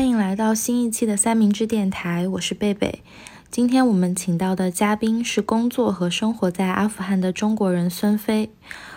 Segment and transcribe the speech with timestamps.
[0.00, 3.02] 欢迎来到新一期的三明治电台，我是贝贝。
[3.50, 8.50] 今天我们请到的嘉宾是工作和生活在阿富汗的中国人孙飞。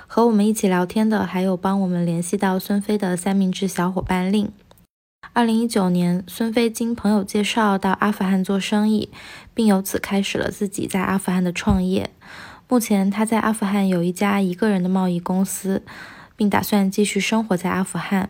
[0.07, 4.49] 和我们一起聊天的还有帮我们联系到孙飞的三明治小伙伴令。
[5.33, 9.09] 二零一九年，孙飞经朋友介绍到阿富汗做生意，
[9.53, 12.11] 并由此开始了自己在阿富汗的创业。
[12.69, 15.83] 目前，他在阿富汗有一家一个人的贸易公司，
[16.37, 18.29] 并打算继续生活在阿富汗。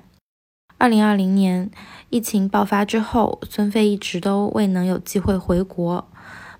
[0.83, 1.71] 二零二零年
[2.09, 6.09] 疫情爆发之后，孙飞一直都未能有机会回国。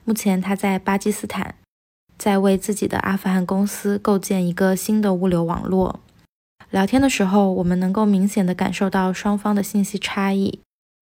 [0.06, 1.56] 目前，他在巴基斯坦。
[2.18, 6.00] 在为自己的阿富汗公司构建一个新的物流网络。
[6.70, 10.62] 聊天的时候，我们能够明显的感受到双方的信息差异。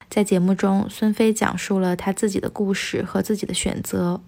[0.10, 4.22] 在节目中，孙飞讲述了他自己的故事和自己的选择。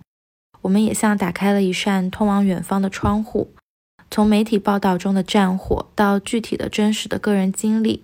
[0.61, 3.55] 我们也像打开了一扇通往远方的窗户，
[4.11, 8.03] 从媒体报道中的战火到具体的真实的个人经历，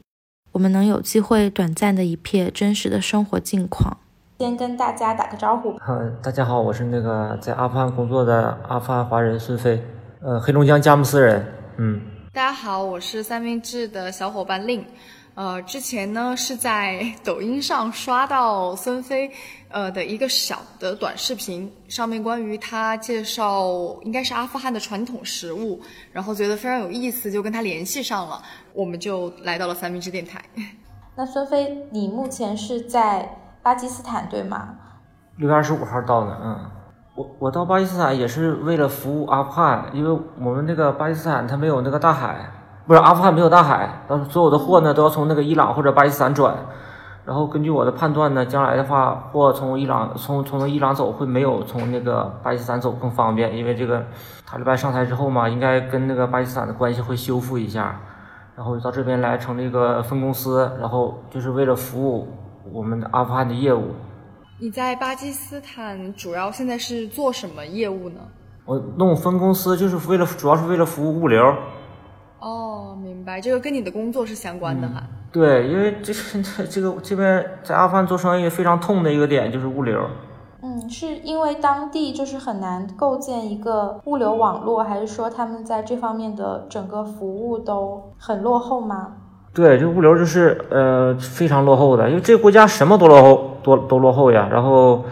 [0.60, 3.96] 我们能有机会短暂的一瞥真实的生活境况。
[4.40, 5.80] 先跟大家打个招呼。
[5.88, 9.82] 嗯，大家好，我是那个在阿富汗工作的阿富汗华人孙飞，
[10.22, 11.46] 呃，黑龙江佳木斯人。
[11.78, 12.02] 嗯，
[12.34, 14.86] 大家好，我是三明治的小伙伴令。
[15.36, 19.32] 呃，之前呢是在抖音上刷到孙飞，
[19.70, 23.68] 呃的一个小的短视频，上面关于他介绍
[24.04, 25.80] 应该是阿富汗的传统食物，
[26.12, 28.42] 然后觉得非常有意思，就跟他联系上了，
[28.74, 30.42] 我们就来到了三明治电台。
[31.16, 33.38] 那孙飞，你目前是在？
[33.62, 34.70] 巴基斯坦对吗？
[35.36, 36.58] 六月二十五号到的，嗯，
[37.14, 40.10] 我我到巴基斯坦也是为了服务阿富汗，因为
[40.40, 42.50] 我们那个巴基斯坦它没有那个大海，
[42.88, 46.56] 不是阿富汗没有大海，但是所有的货呢都要从那个伊朗或者巴基斯坦转，
[47.30, 54.04] 然后根据我的判断呢，将来的话货从伊朗从从伊朗走会没有从那个巴基斯坦走更方便，因为这个
[54.48, 58.02] 塔利班上台之后嘛，应该跟那个巴基斯坦的关系会修复一下，
[58.56, 62.28] 然后到这边来成立一个分公司，然后就是为了服务。
[62.72, 63.94] 我们的阿富汗的业务，
[64.60, 68.20] 你在巴基斯坦主要现在是做什么业务呢？
[68.66, 71.42] 我弄分公司，就是为了主要是为了服务物流。
[72.40, 75.02] 哦，明白，这个跟你的工作是相关的哈。
[75.32, 80.02] 对，因为这是这个这边在阿富汗做生意非常痛的一个点就是物流。
[80.62, 89.14] 嗯，是因为当地就是很难构建一个物流网络，还是说他们在这方面的整个服务都很落后吗？
[89.54, 94.50] 对，这物流就是呃非常落后的，因为这个国家什么都落后，多都落后呀。
[94.52, 95.06] 然后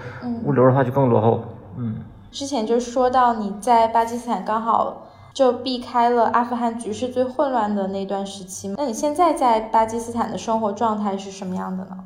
[0.44, 1.42] 物流的话就更落后。
[1.78, 1.96] 嗯，
[2.30, 5.07] 之前就说到你在巴基斯坦刚好
[5.38, 8.74] 就避开了阿富汗局势最混乱的那段时期。
[8.76, 11.98] 那你现在在巴基斯坦的生活状态是什么样的呢？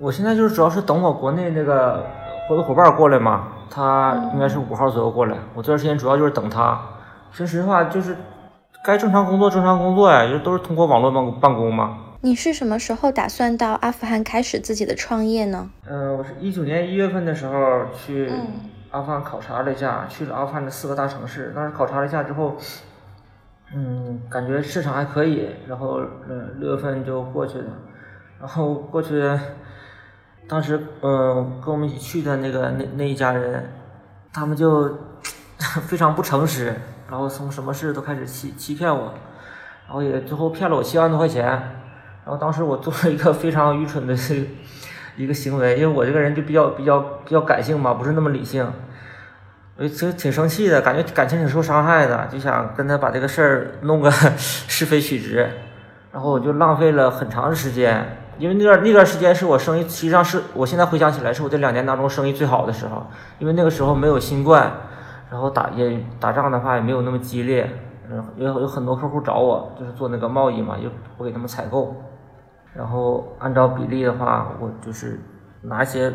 [0.00, 2.04] 我现在就是主要是等我国内那个
[2.48, 5.36] 合作伙伴过来嘛，他应该是五号左右过来。
[5.54, 6.80] 我这段时间主要就是等他。
[7.30, 8.16] 说实话，就是。
[8.82, 11.98] 该正常工作正常工作呀，就都是通过网络办办公嘛。
[12.22, 15.68] 你是什么时候打算到阿富汗开始自己的创业呢？
[15.86, 17.52] 嗯，我是一九年一月份的时候
[17.94, 18.32] 去
[18.90, 21.52] 阿富汗考察了一下，去了阿富汗的四个大城市。
[21.54, 22.56] 当时考察了一下之后，
[23.74, 27.70] 嗯，感觉市场还可以，然后嗯六月份就过去了。
[28.40, 29.22] 然后过去，
[30.48, 33.70] 当时嗯跟我们一起去的那个那那一家人，
[34.32, 34.98] 他们就
[35.86, 36.74] 非常不诚实。
[37.08, 39.12] 然后从什么事都开始欺欺骗我，
[39.86, 41.44] 然后也最后骗了我七万多块钱。
[41.44, 44.46] 然后当时我做了一个非常愚蠢的事
[45.16, 48.66] 一个行为，因为我这个人就比较比较比较感性嘛，不是那么理性。
[49.76, 55.48] 我就挺生气的，感觉感情挺受伤害的，就想跟他把这个事儿弄个 是非曲直。
[56.12, 63.06] 然后我就浪费了很长的时间，因为那段那段时间是我生意，实际上是我现在回想起来是我这两年当中生意最好的时候，
[63.38, 64.70] 因为那个时候没有新冠。
[65.30, 67.70] 然后打也打仗的话也没有那么激烈，
[68.10, 71.94] 嗯，有有很多客户找我，就是做那个贸易嘛，就我给他们采购，
[72.74, 75.18] 然后按照比例的话，我就是
[75.62, 76.12] 拿一些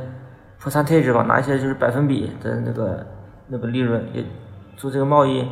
[0.62, 3.06] percentage 吧，拿一些就是百分比的那个
[3.48, 4.24] 那个利润也
[4.78, 5.48] 做这个贸易，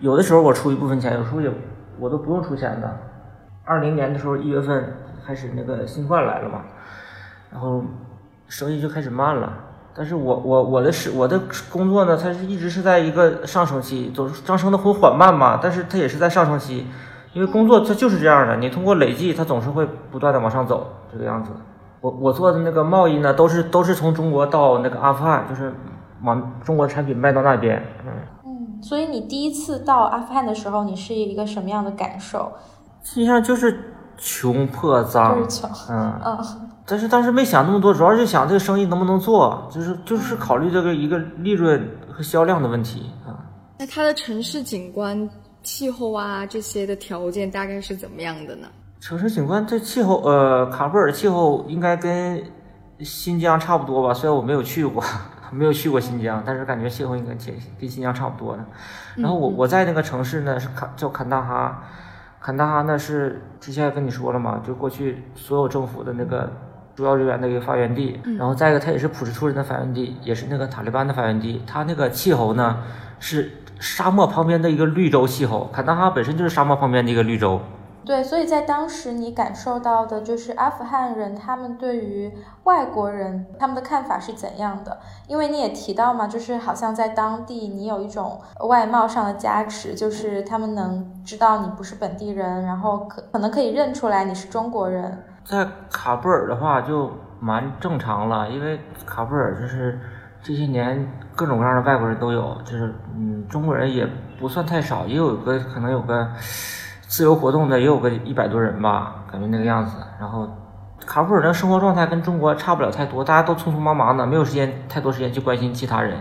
[0.00, 1.50] 有的时候我出一部分钱，有时候也
[1.98, 2.98] 我都不用出钱的。
[3.64, 4.94] 二零年的时候一月份
[5.26, 6.62] 开始那个新冠来了嘛，
[7.50, 7.82] 然后
[8.48, 9.52] 生意就开始慢了。
[9.98, 11.40] 但是我我我的是我的
[11.70, 16.86] 工作呢，它是一直是在一个上升期，走上升的很缓慢嘛，但是它也是在上升期，
[17.36, 21.50] 因为工作它就是这样的，你通过累计，它总是会不断的往上走，这个样子。
[22.00, 25.70] 我我做的那个贸易呢，都是都是从中国到那个阿富汗，就是
[26.22, 28.12] 往中国产品卖到那边，嗯
[28.46, 28.82] 嗯。
[28.82, 32.50] 所以你第一次到阿富汗的时候，你是一个什么样的感受？
[33.02, 36.38] 实际上就是穷破脏，就是穷，嗯嗯。
[36.86, 43.36] 但是当时没想那么多，主要是想这个生意能不能做，就是就是考虑这个一个利润和销量的问题啊。
[43.78, 45.28] 那它的城市景观、
[45.66, 48.68] 气候啊这些的条件大概是怎么样的呢？
[49.00, 52.40] 城市景观这气候，呃，喀布尔气候应该跟
[53.00, 55.02] 新疆差不多吧，虽然我没有去过，
[55.50, 58.64] 没有去过新疆，但是感觉气候应该跟跟新疆差不多的。
[59.16, 61.82] 然后我我在那个城市呢是坎叫坎大哈，
[62.40, 66.48] 坎大哈那是之前也跟你说了嘛，就过去所有政府的那个
[66.94, 68.20] 主要人员的一个发源地。
[68.38, 71.60] 然后再一个，它也是普什图人的发源地，也是那个塔利班的发源地。
[71.66, 72.78] 它那个气候呢
[73.18, 77.60] 是沙漠旁边的一个绿洲气候，坎大哈本身就是沙漠旁边的一个绿洲。
[78.04, 82.32] 对，所以在当时你感受到的就是阿富汗人他们对于
[82.62, 84.96] 外国人他们的看法是怎样的？
[85.26, 95.24] 因为你也提到嘛，就是好像在当地你有一种外貌上的加持，就是他们能知道你不是本地人，然后可可能可以认出来你是中国人。
[95.44, 99.98] 在喀布尔的话就蛮正常了，因为喀布尔就是
[100.46, 104.06] 这些年各种各样的外国人都有，就是嗯中国人也
[104.38, 106.28] 不算太少，也有个可能有个。
[107.08, 109.96] 自由活动的也有个一百多人吧，感觉那个样子。
[110.18, 110.48] 然后，
[111.06, 116.18] 卡布尔的生活状态跟中国差不了太多，大家都匆匆忙忙的，没有时间太多时间去关心其他人。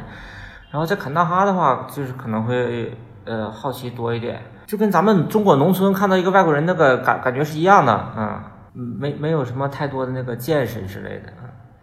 [0.69, 2.95] 然后在坎大哈的话，就是可能会
[3.25, 8.43] 呃好奇多一点，就跟咱们中国农村看到一个外国人那个感感觉是一样的啊，
[8.73, 11.33] 没没有什么太多的那个见识之类的。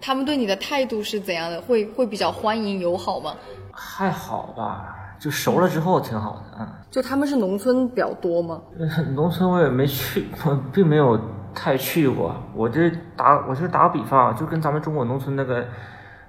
[0.03, 1.61] 他们对你的态度是怎样的？
[1.63, 3.35] 会会比较欢迎友好吗？
[3.71, 4.97] 还好吧。
[5.21, 6.69] 就熟了之后挺好的啊。
[6.91, 8.61] 就他们是农村比较多吗？
[9.15, 11.17] 农村我也没去，我并没有
[11.55, 12.35] 太去过。
[12.53, 15.65] 我这打，我就打个比方，就跟咱们中国农村那个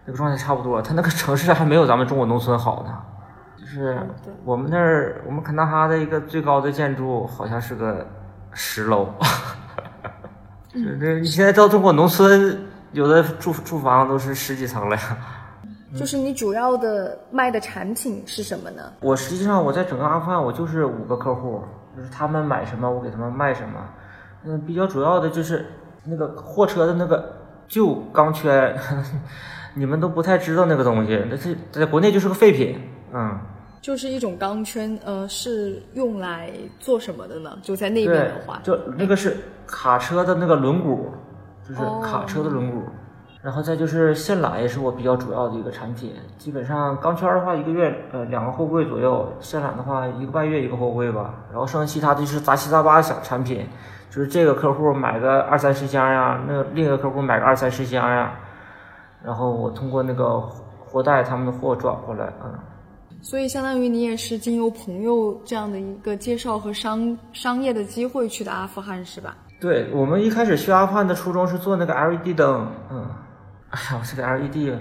[0.06, 0.80] 那个状态差不多。
[0.80, 2.96] 他那个城市还没有咱们中国农村好呢。
[3.60, 3.98] 就是
[4.46, 8.06] 我们那儿，我们肯纳哈的一个最高的建筑好像是个
[8.52, 9.10] 十楼。
[10.72, 15.18] 这 你现在到中国农村，有的住住房都是十几层了呀。
[15.96, 18.92] 就是你主要的卖的产品是什么呢？
[19.02, 21.62] 我实际上我在整个阿富汗，我就是五个客户，
[21.96, 23.80] 就是他们买什么，我给他们卖什么。
[24.44, 25.68] 嗯，比较主要的就是
[26.04, 27.38] 那个货车的那个
[27.68, 28.76] 旧钢圈，
[29.76, 32.80] 你们都不太知道那个东西，那是在国内就是个废品。
[33.14, 33.40] 嗯，
[33.80, 36.50] 就是一种钢圈，呃，是用来
[36.80, 37.56] 做什么的呢？
[37.62, 39.38] 就在那边的话，就那个是
[39.68, 40.98] 卡车的那个轮毂，
[41.68, 42.82] 就是卡车的轮毂。
[43.42, 53.68] 然后再就是线缆也是我比较主要的一个产品，基本上钢圈的话一个月呃两个货柜左右，线缆的话一个半月一个货柜吧，然后剩下其他的就是杂七杂八的小产品，
[54.10, 58.34] 就是这个客户买个二三十箱呀，那另一个客户买个二三十箱呀，
[59.22, 62.54] 然后我通过那个货代他们的货转过来，嗯。
[63.22, 69.36] 所以相当于你也是经由朋友这样的一个介绍和商商业的机会去的阿富汗是吧？
[69.64, 73.06] 对我们一开始去阿富汗的初衷是做那个 LED 灯，嗯。
[73.70, 74.78] 哎呀，我这个 LED，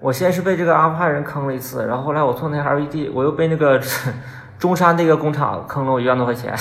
[0.00, 3.78] 我先是被这个阿富汗人坑了一次，然后后来我做那 LED，我又被那个
[4.58, 6.54] 中山那个工厂坑了我一万多块钱。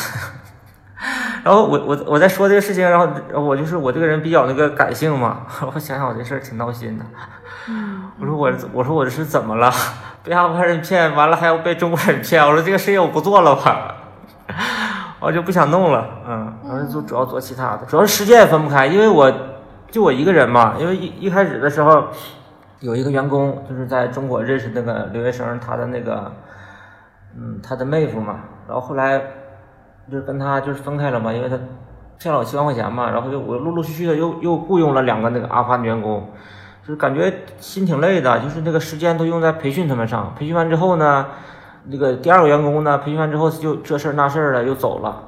[1.41, 3.07] 然后我我我在说这个事情，然后
[3.41, 7.05] 我就是我这个人比较那个感性嘛， 我想想我这事儿挺闹心的。
[8.19, 9.71] 我说我我说我这是怎么了？
[10.21, 12.45] 被阿富汗人骗完了还要被中国人骗？
[12.45, 13.96] 我说这个事业我不做了吧，
[15.19, 16.07] 我就不想弄了。
[16.27, 19.33] 嗯，然后就主要做其他的，主要是时间也分不开，因为我。
[19.89, 22.07] 就我一个人嘛，因为一一开始的时候，
[22.81, 26.29] 有一个员工就是在中国认识那个留学生，他的那个，
[27.37, 29.17] 嗯，他的妹夫嘛，然后后来
[30.11, 31.57] 就跟他就是分开了嘛，因为他
[32.19, 36.31] 欠了我七万块钱嘛，然后就我陆陆续续的又又雇佣了两个那个阿富汗员工，
[36.81, 41.27] 就是感觉心挺累的，就是那个时间都用在培训他们上，培训完之后呢，
[41.89, 45.23] 那个第二个员工呢，培训完之后就这事儿那事儿的又走了，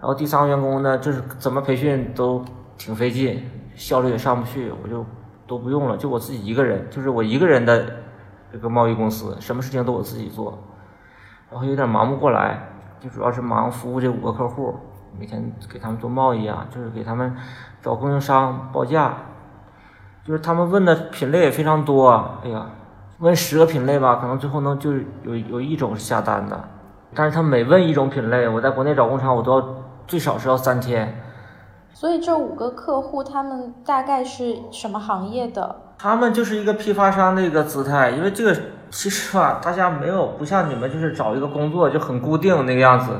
[0.00, 2.44] 然后第三个员工呢，就是怎么培训都
[2.76, 3.48] 挺费劲。
[3.74, 5.02] 效率也上不去，我就
[5.46, 7.86] 都不用了，就我自己一个人，就是我一个人的
[8.52, 10.58] 这个贸易公司，什么事情都我自己做，
[11.50, 12.68] 然后有点忙不过来，
[13.00, 14.74] 就主要是忙服务这五个客户，
[15.18, 17.34] 每天给他们做贸易啊，就是给他们
[17.80, 19.14] 找供应商报价，
[20.22, 22.10] 就是他们问的品类也非常多，
[22.44, 22.66] 哎呀，
[23.22, 26.60] 问十个品类吧，可能最后能就有有一种是下单的，
[27.14, 29.68] 但是他每问一种品类，我在国内找工厂，我都要
[30.08, 31.22] 最少是要三天。
[31.92, 35.76] 所以这五个客户他们大概是什么行业的？
[35.98, 38.60] 他们就是一个批发商的一个姿态，因为这个
[38.90, 43.12] 其实吧，大家没有不像你们就是找一个工作就很固定那个样子。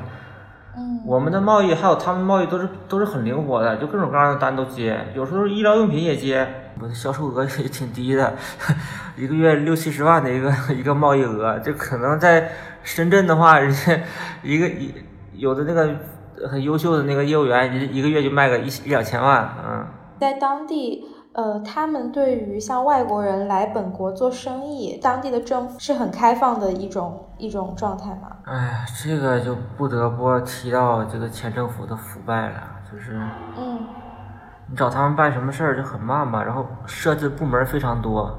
[0.76, 6.48] 嗯，我们的贸易还有他们贸易都是都是很灵活的，就各种各样的单都接，有时候医疗用品也接。
[6.80, 8.32] 我的销售额也挺低的，
[9.16, 12.50] 一个月六七十万的一个 一个贸易额，就可能在
[12.82, 13.98] 深圳的话，人家
[14.42, 14.94] 一个一
[15.34, 15.94] 有的那个。
[16.50, 19.86] 很优秀的那个业务员，一一个月就卖个一一两千万，嗯，
[20.18, 21.04] 在当地，
[21.34, 28.28] 呃，他们对于像外国人来本国做生意，当地的政府是很开放的一种一种状态吗？
[28.44, 33.20] 哎呀，这个就不得不提到这个前政府的腐败了，就是，
[33.56, 33.78] 嗯，
[34.68, 38.36] 你找他们办什么事儿就很慢嘛，然后设置部门非常多，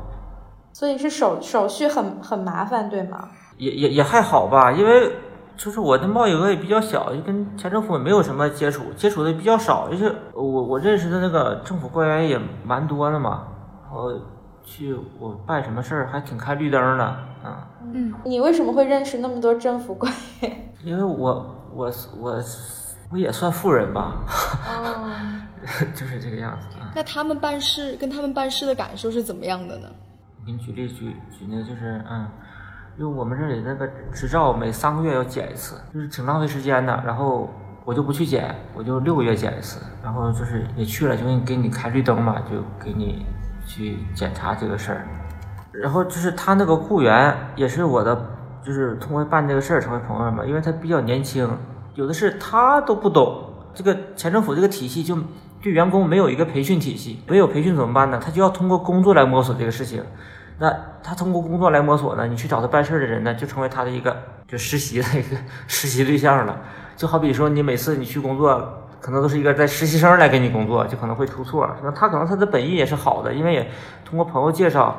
[0.73, 3.29] 所以是手手续很很麻烦，对吗？
[3.57, 5.09] 也也也还好吧，因为
[5.55, 13.47] 就是我的贸易额也比较小，就跟前政府也没有什么接触，接触的比较少，就是我我认识的那个政府官员也蛮多的嘛，
[13.83, 14.11] 然后
[14.63, 17.69] 去我办什么事儿还挺开绿灯的，啊。
[17.93, 20.11] 嗯，你为什么会认识那么多政府官
[20.41, 20.73] 员？
[20.83, 22.41] 因为我我我
[23.11, 24.15] 我也算富人吧，
[24.67, 25.11] 哦，
[25.93, 26.91] 就是这个样子啊。
[26.95, 29.87] 那他们办事跟他们办事的感受是怎么样的呢？
[30.45, 32.27] 给你举例举举那个就是嗯。
[32.95, 37.01] 因为我们这里那个执照每三个月要检一次，就是挺浪费时间的。
[37.03, 37.51] 然后
[37.85, 39.81] 我就不去检，我就六个月检一次。
[40.03, 43.25] 然后就是也去了，就给你给你开绿灯嘛，就给你
[43.65, 45.07] 去检查这个事儿。
[45.71, 48.15] 然后就是他那个雇员也是我的，
[48.63, 50.45] 就是通过办这个事儿成为朋友嘛。
[50.45, 51.49] 因为他比较年轻，
[51.95, 55.17] 有的是他都不懂这个前政府这个体系，就
[55.63, 58.21] 对员工没有一个培训体系，没有培训怎么办呢？
[58.23, 60.03] 他就要通过工作来摸索这个事情。
[60.63, 62.25] 那他通过工作来摸索呢？
[62.25, 64.15] 你去找他办事的人呢，就成为他的一个
[64.47, 65.35] 就实习的一个
[65.67, 66.57] 实习对象了。
[66.95, 71.69] 就好比说，你每次你去工作，可能都是一个在实习生来给你工作，就可能会出错。
[71.83, 73.69] 那他可能他的本意也是好的，因为也
[74.05, 74.95] 通过朋友介绍，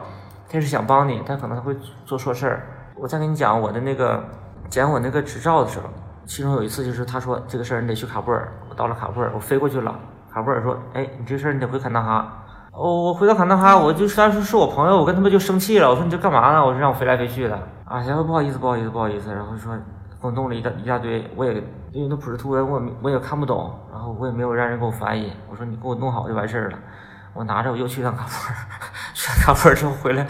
[0.51, 2.67] 他是想帮你，但可能他会做错事儿。
[2.95, 4.23] 我再给你讲我的那个
[4.69, 5.87] 捡我那个执照的时候，
[6.27, 9.99] 其中有一次就是他说这个事儿你得去卡布尔，我到了卡布尔，我飞过去了，
[10.31, 12.44] 卡布尔说，哎，你这事儿你得回坎大哈。
[12.77, 15.89] 哦，我回到坎大哈，我就当时是我朋友，我跟他们就生气了。
[15.89, 16.61] 我说你这干嘛呢？
[16.61, 17.57] 我说让我飞来飞去的。
[17.85, 19.33] 啊，行，不好意思，不好意思，不好意思。
[19.33, 19.73] 然后说
[20.21, 21.55] 给我弄了一大一大堆，我也
[21.93, 25.33] 因为那普什图文我我也看不懂，然后我也没有让人给我翻译。
[25.49, 26.79] 我说你给我弄好就完事儿了。
[27.33, 28.57] 我拿着我又去趟喀布尔，
[29.15, 30.27] 去喀布尔之后回来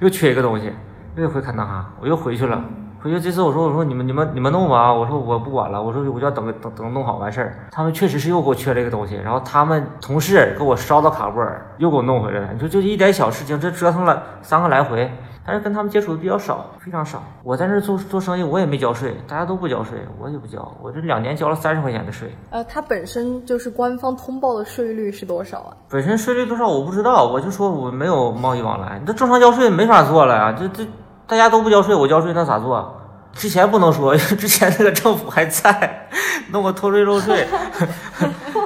[0.00, 0.72] 又缺一个东西，
[1.14, 2.60] 又回坎大哈，我又回去了。
[3.02, 7.68] 回去这次我说我说你们你们你们弄吧，我说我不管了，我说我就要等等等弄好完事儿。
[7.72, 12.48] 他们确实是又给我缺了一个东西，然后他们同事给我捎到卡布尔，又给我弄回来了。
[12.52, 15.10] 你说就一点小事情，这折腾了三个来回，
[15.46, 17.22] 但是跟他们接触的比较少，非常少。
[17.42, 20.70] 我在那做做生意，我也没交税，大家都不交税，我也不交。
[20.82, 22.30] 我这两年交了三十块钱的税。
[22.50, 25.72] 呃，它本身就是官方通报的税率是多少啊？
[25.88, 30.86] 本身税率多少我不知道，我就说我没有贸易往来，你这正常交税没法做了呀，这这。
[31.30, 32.96] 大家都不交税，我交税那咋做？
[33.32, 36.08] 之前不能说， 之前那个政府还在，
[36.50, 37.46] 弄个偷税漏税。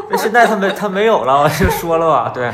[0.09, 2.51] 那 现在他没他没有了，我就说了吧，对。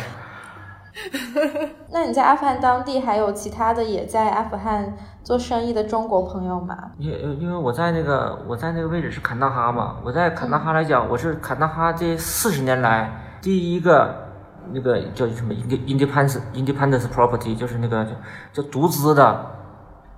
[1.92, 6.76] 那你在阿富汗当地还有其他的也在阿富汗做生意的中国朋友吗？
[6.98, 13.08] 因因为我在那个我在那个位置是坎大哈嘛，我在坎大哈来讲，我是坎大哈这四十年来
[13.40, 14.12] 第一个
[14.72, 18.10] 那个叫什么 independence independence property，就是那个叫
[18.54, 19.46] 叫独资的。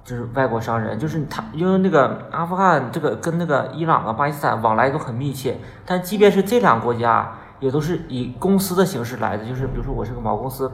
[0.05, 5.57] 就是外国商人，就是他，因为那个阿富汗这个跟那个伊朗啊、巴基斯坦往来都很密切，
[5.87, 9.45] 但即便是这两个国家，也都是以公司的形式来的。
[9.45, 10.69] 就是比如说我是个毛公司，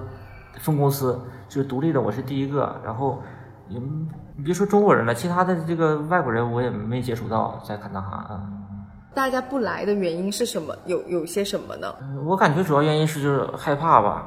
[0.60, 2.80] 分公司就是独立的，我是第一个。
[2.82, 3.22] 然后，
[3.68, 3.78] 你
[4.34, 8.40] 你别说中国人了，其他的这个外国人我也没接触到，在坎大哈啊。
[9.12, 10.74] 大家不来的原因是什么？
[10.86, 11.94] 有有些什么呢？
[12.24, 14.26] 我感觉主要原因是就是害怕吧，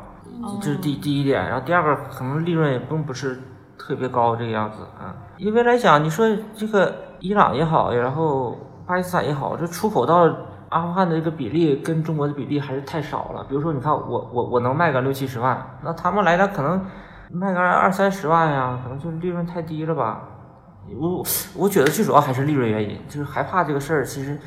[0.62, 1.44] 这是第第一点。
[1.44, 3.42] 然后第二个可能利润也并不是。
[3.88, 10.30] 特别高这个样子啊，因为来讲，你说这个伊朗也好，然后巴基斯坦也好，这出口到
[10.70, 13.44] 阿富汗的这个比例跟中国的比例还是太少了。
[13.50, 16.86] 比如说，你看我我我能卖个六七十万，那他们来了可能
[17.32, 20.22] 卖个二三十万呀，可能就利润太低了吧。
[21.00, 21.24] 我
[21.58, 24.06] 我觉得最主要还是利润原因，就是害怕这个事儿。
[24.06, 24.40] 其实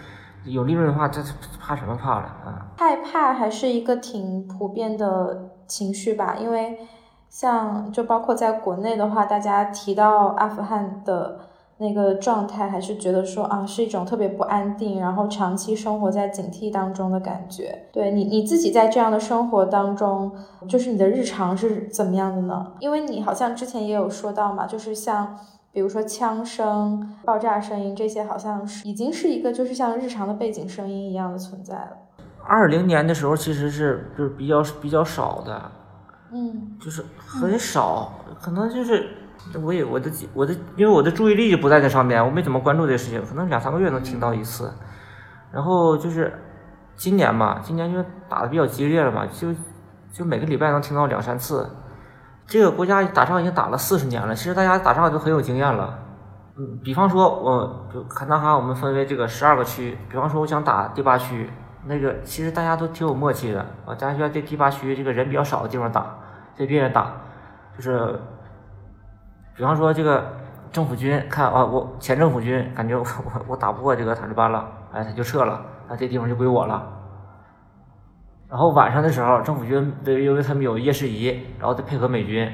[0.45, 1.21] 有利润的话，这
[1.61, 2.67] 怕什么怕了啊？
[2.79, 6.79] 害怕还是一个挺普遍的情绪吧，因为。
[7.35, 11.41] 像就包括在国内的话，大家提到阿富汗的
[11.79, 17.87] 那个状态，还是觉得说啊，是一种特别不安定，然后长期生活在警惕当中的感觉。
[17.93, 20.31] 对你你自己在这样的生活当中，
[20.69, 22.75] 就是你的日常是怎么样的呢？
[22.79, 25.37] 因为你好像之前也有说到嘛，就是像
[25.73, 31.97] 比如说枪声、爆炸声音这些，好像是已经是一个就是像日常的背景声音一样的存在了。
[32.47, 35.61] 二零年的时候，其实是就是比较比较少的。
[36.35, 38.13] 嗯，就是很少，
[38.43, 39.09] 可能就是
[39.63, 44.73] 我也我的我的，因为我的注意力就不在这上面，我没怎么关注这个事情，可能两三个月能听到一次。
[45.53, 46.37] 然后就是
[46.97, 49.55] 今年嘛，今年就打的比较激烈了嘛，就
[50.13, 51.71] 就每个礼拜能听到两三次。
[52.47, 56.01] 这个国家打仗已经打了四十年了，其实大家打仗都很有经验了。
[56.57, 61.49] 嗯，比方说，我就坎大哈，我们分为这个十二个区，比方说我想打第八区，
[61.87, 66.19] 那个其实大家都挺有默契的，啊，大家要在第八区这个人比较少的地方打。
[66.57, 67.13] 这别人打，
[67.77, 68.19] 就是，
[69.57, 70.25] 比方说这个
[70.71, 76.91] 政府军看啊，我前政府军感觉我我我打不过这个塔利班了，哎，他就撤了，那这地方就归我了。
[78.49, 82.53] 然后晚上的时候，政府军因为他们有夜视仪，然后再配合美军，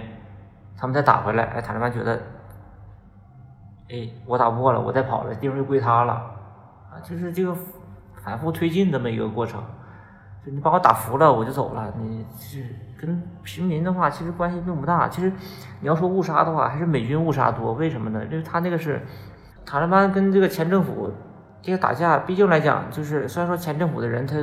[0.78, 1.44] 他们再打回来。
[1.44, 2.14] 哎，塔利班觉得，
[3.90, 6.14] 哎，我打不过了，我再跑了，地方就归他了，
[6.90, 7.54] 啊，就是这个
[8.24, 9.62] 反复推进这么一个过程。
[10.44, 11.92] 就你把我打服了，我就走了。
[11.98, 12.64] 你是
[13.00, 15.08] 跟平民的话，其实关系并不大。
[15.08, 15.32] 其实
[15.80, 17.72] 你要说误杀的话，还是美军误杀多。
[17.74, 18.24] 为什么呢？
[18.30, 19.00] 因为他那个是
[19.64, 21.12] 塔利班跟这个前政府
[21.62, 24.36] 这个打架，毕竟来讲，就是虽然说前政府的人他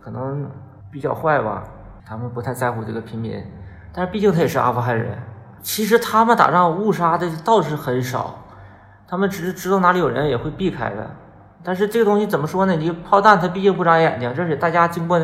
[0.00, 0.50] 可能。
[0.92, 1.62] 比较坏吧，
[2.04, 3.40] 他们不太在乎这个平民，
[3.92, 5.16] 但是毕竟他也是阿富汗人。
[5.62, 8.34] 其实他们打仗误杀的倒是很少，
[9.06, 11.08] 他们只是知道哪里有人也会避开的。
[11.62, 12.74] 但是这个东西怎么说呢？
[12.76, 15.20] 你炮弹它毕竟不长眼睛，而且大家经过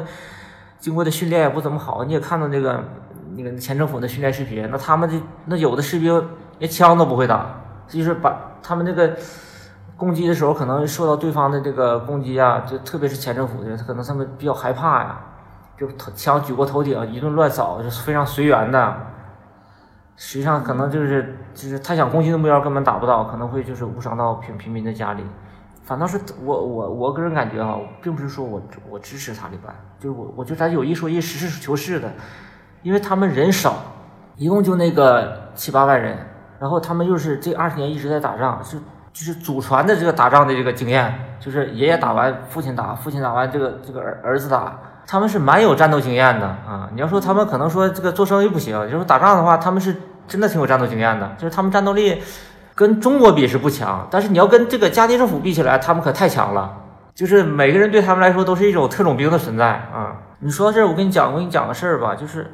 [0.78, 2.04] 经过的训练也不怎么好。
[2.04, 2.84] 你也看到那个
[3.36, 5.14] 那个前政府的训练视频，那他们的
[5.46, 6.28] 那有的士兵
[6.58, 7.46] 连枪都不会打，
[7.88, 9.16] 就是把他们那个
[9.96, 15.18] 攻击的时候可能受到对方的这个攻击啊，就特别是前政府的，他可能他们比较害怕呀。
[15.78, 18.96] 就头枪举过头顶，一顿乱扫，就是非常随缘的。
[20.16, 25.22] 实际上，可能就是就是他想攻击的目标根本打不到，可能会就是误伤到平平民的家里。
[25.86, 32.12] 反倒是我我我个人感觉啊，并不是说我我支持塔利班，就是我我觉得咱有一说一，实事求是的，
[32.82, 33.76] 因为他们人少，
[34.36, 36.18] 一共就那个七八万人，
[36.58, 38.76] 然后他们又是这二十年一直在打仗，是
[39.12, 44.78] 就是祖传的这个打仗的这个经验，就是爷爷打完，父亲打，父亲打完，这个这个儿儿子打。
[45.08, 46.90] 他们是蛮有战斗经验的啊！
[46.92, 49.94] 你要说他们可能说这个做生意不行，就是打仗的话，他们是
[50.26, 51.32] 真的挺有战斗经验的。
[51.38, 52.20] 就是他们战斗力
[52.76, 56.71] 跟中国比是不强，但是你要跟这个加尼政府比起来，他们可太强了。
[57.14, 60.14] 就是每个人对他们来说都是一种特种兵的存在啊！
[60.40, 62.52] 你说到这儿，我跟你讲，我跟你讲个事儿吧，就是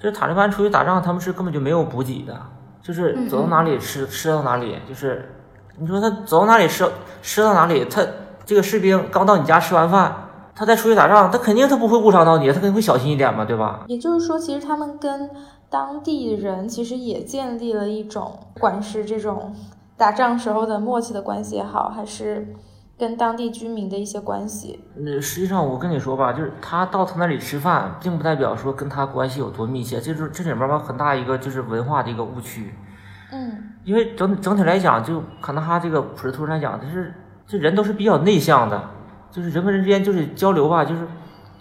[0.00, 2.34] 就是塔利班出去打仗，他们是根本就没有补给的，
[2.80, 4.78] 就是走到哪里吃吃到哪里。
[4.88, 5.30] 就是
[5.78, 8.02] 你说他走到哪里吃吃到哪里，他
[8.46, 10.24] 这个士兵刚到你家吃完饭。
[10.54, 13.84] 他再出去打仗，他肯定他不会误伤到你，他肯定会小心一点嘛，对吧？
[13.86, 15.30] 也就是说，其实他们跟
[15.70, 19.54] 当地人其实也建立了一种，不管是这种
[19.96, 22.54] 打仗时候的默契的关系也好，还是
[22.96, 24.80] 跟当地居民的一些关系。
[24.96, 32.74] 那实际上我跟你说吧，就是他到他那里吃饭，并不代表说跟他关系有多密切，这是这里面吧很大一个就是文化的一个误区。
[33.30, 37.12] 嗯，因为整整体来讲，就卡纳哈这个普什图人来讲，就是
[37.46, 38.82] 这人都是比较内向的。
[39.30, 41.06] 就是人和人之间就是交流吧，就是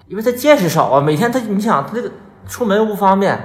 [0.07, 2.09] 因为他见识少啊，每天他你想他这个
[2.45, 3.37] 出门不方便，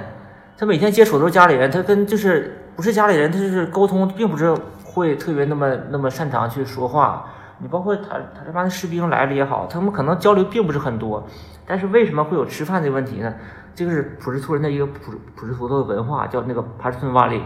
[0.57, 7.25] 他每天接触都是家里人，他跟就是不是家里人，他就是沟通并不是会特别那么那么擅长去说话。
[7.59, 11.25] 你包括他他这帮士兵来了也好，他们可能交流并不是很多，
[11.65, 13.33] 但是为什么会有吃饭的问题呢？
[13.75, 17.41] 这个是普什图人的一个普普什图的文化，叫那个帕什顿瓦里，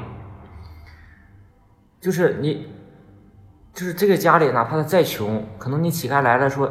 [2.01, 2.67] 就是你。
[3.73, 6.67] 就是这个家里，哪怕他再穷，可能你乞丐来了说，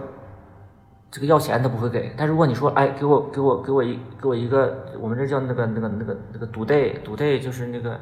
[1.10, 2.12] 这个要钱他不会给。
[2.16, 7.98] 但如果你说，哎，给我给我给我一给我一个，我们这叫那个那个那个那个赌袋，赌袋就是那个，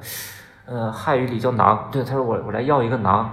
[0.67, 1.79] 呃，汉语里叫馕。
[1.91, 3.27] 对，他说我我来要一个馕，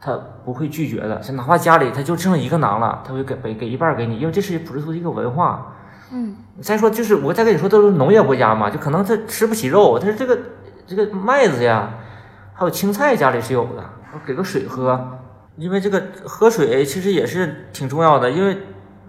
[0.00, 1.20] 他不会拒绝的。
[1.32, 5.74] 哪怕家里他就剩一个馕了，他会给给给一半给你，因为这是普什图的一个文化。
[6.12, 6.36] 嗯。
[6.62, 10.38] 再说就是我再跟你说，都是农业国家嘛，就可能他吃不起肉，他是这个
[10.86, 11.90] 这个麦子呀，
[12.52, 13.84] 还有青菜家里是有的。
[14.24, 15.18] 给个水喝，
[15.56, 18.56] 因为这个喝水其实也是挺重要的，因为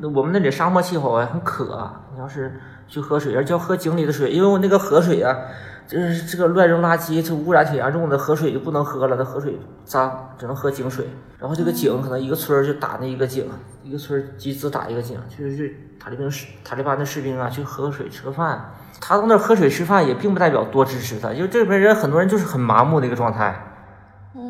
[0.01, 1.89] 我们那里沙漠气候啊，很渴。
[2.13, 5.35] 你要是去喝水，而且要喝井里的水，因为我那个河水啊，
[5.87, 11.07] 就是这个乱扔垃圾，这污染挺严重的，河水就不能喝了，那河水脏，只能喝井水。
[11.39, 13.45] 然后这个井可能一个村就打那一个井，
[13.83, 23.71] 一个村集资打一个井，就是塔利兵士塔利班的士兵啊去喝水吃个饭，他到那喝水吃饭也并不代表多支持他，因为这边人很多人就是很麻木的一个状态。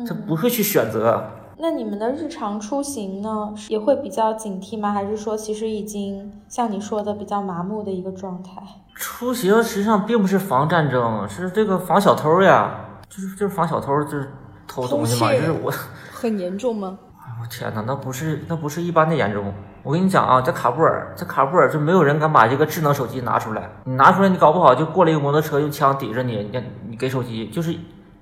[0.08, 1.24] 他不会去选择。
[1.58, 4.92] 那你们的日常出行呢，也会比较警惕吗？
[4.92, 8.62] 还是说，其实已经像你说的比较麻木的一个状态？
[8.94, 12.74] 出行实际上并不是防战争，是这个防小偷呀，
[13.08, 14.30] 就是就是防小偷，就是
[14.66, 15.32] 偷东西嘛。
[15.32, 15.72] 就是我
[16.12, 16.98] 很严重吗？
[17.40, 19.50] 我天哪，那不是那不是一般的严重。
[19.82, 23.70] 我跟你讲啊，在卡布尔，在卡布尔就没有人敢把这个智能手机拿出来。
[23.84, 27.74] 你拿出来，你搞不好就过了一个摩托车，用枪抵着你，你你给手机就是。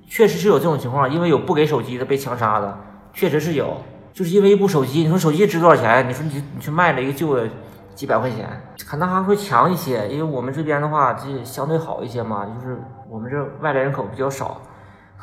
[0.06, 2.78] 确实是有这种情况，因为有不给手机的被枪杀的，
[3.14, 3.76] 确实是有，
[4.12, 5.00] 就是因为一部手机。
[5.00, 6.06] 你说手机值多少钱？
[6.08, 7.48] 你说你你去卖了一个旧的，
[7.94, 8.48] 几百块钱，
[8.86, 12.76] 可能还会强一些，因为我们这边的话，这相对好一些嘛，就是
[13.08, 14.60] 我们这外来人口比较少，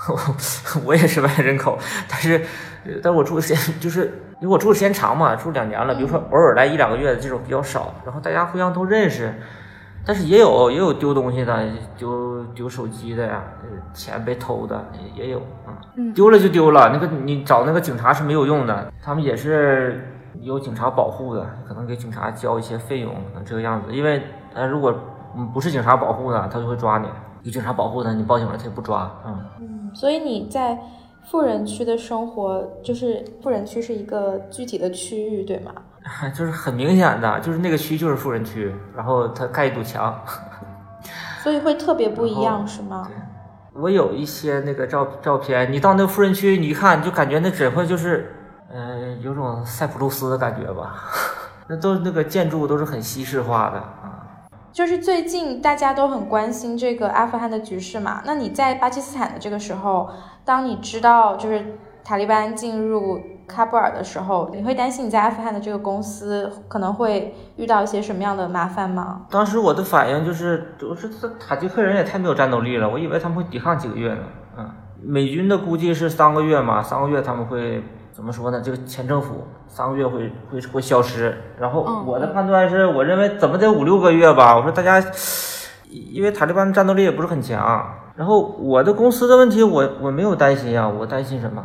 [0.85, 1.77] 我也是外来人口，
[2.07, 2.45] 但是，
[3.03, 4.05] 但我住的时间就是
[4.39, 9.33] 因为我住的时间长嘛，住两年了，比如说偶尔来一两个月的这种比较少，然后大家互相都认识。
[10.05, 13.43] 但是也有也有丢东西的，丢丢手机的呀，
[13.93, 14.83] 钱被偷的
[15.15, 15.77] 也也有啊。
[16.15, 20.03] 丢了就丢了，那个你找那个警察是没有用的，他们也是
[20.41, 23.93] 有警察保护的，可能给警察交一些费用，可能这个样子。
[23.93, 24.93] 因为呃，如果
[25.53, 27.07] 不是警察保护的，他就会抓你；
[27.43, 29.09] 有警察保护的，你报警了他也不抓。
[29.25, 30.77] 嗯嗯，所以你在
[31.29, 35.71] 富人区的生活，就是富人区是一个具体的区域，对吗？
[36.35, 40.19] 就是很明显的，就是那个区就是富人区，然后他盖一堵墙，
[41.43, 43.07] 所以会特别不一样，是吗？
[43.73, 48.35] 我有一些那个照照片，你到那个富人区，你一看，你就感觉那只会就是，
[48.73, 50.95] 嗯，有种塞浦路斯的感觉吧。
[51.67, 54.19] 那都那个建筑都是很西式化的啊。
[54.73, 58.21] 就是最近大家都很关心这个阿富汗的局势嘛。
[58.25, 60.09] 那你在巴基斯坦的这个时候，
[60.43, 63.19] 当你知道就是塔利班进入。
[63.51, 69.23] 喀布尔的时候，你会担心你在阿富汗的这个公司可能会遇到一些什么样的麻烦吗？
[69.29, 74.19] 当时我的反应就是，我说这塔吉克人也太没有战斗力了，我以为他们会抵抗几个月呢。
[74.57, 74.69] 嗯，
[75.03, 77.83] 美军的估计是三个月嘛，三个月他们会
[78.13, 78.61] 怎么说呢？
[78.63, 81.37] 这个前政府三个月会会会消失。
[81.59, 84.55] 然后我的判断是我认为怎么得五六个月吧。
[84.55, 85.05] 我说大家，
[85.89, 87.85] 因为塔利班的战斗力也不是很强。
[88.15, 91.61] 然后我的公司的问题，我我没有担心啊，我担心什么？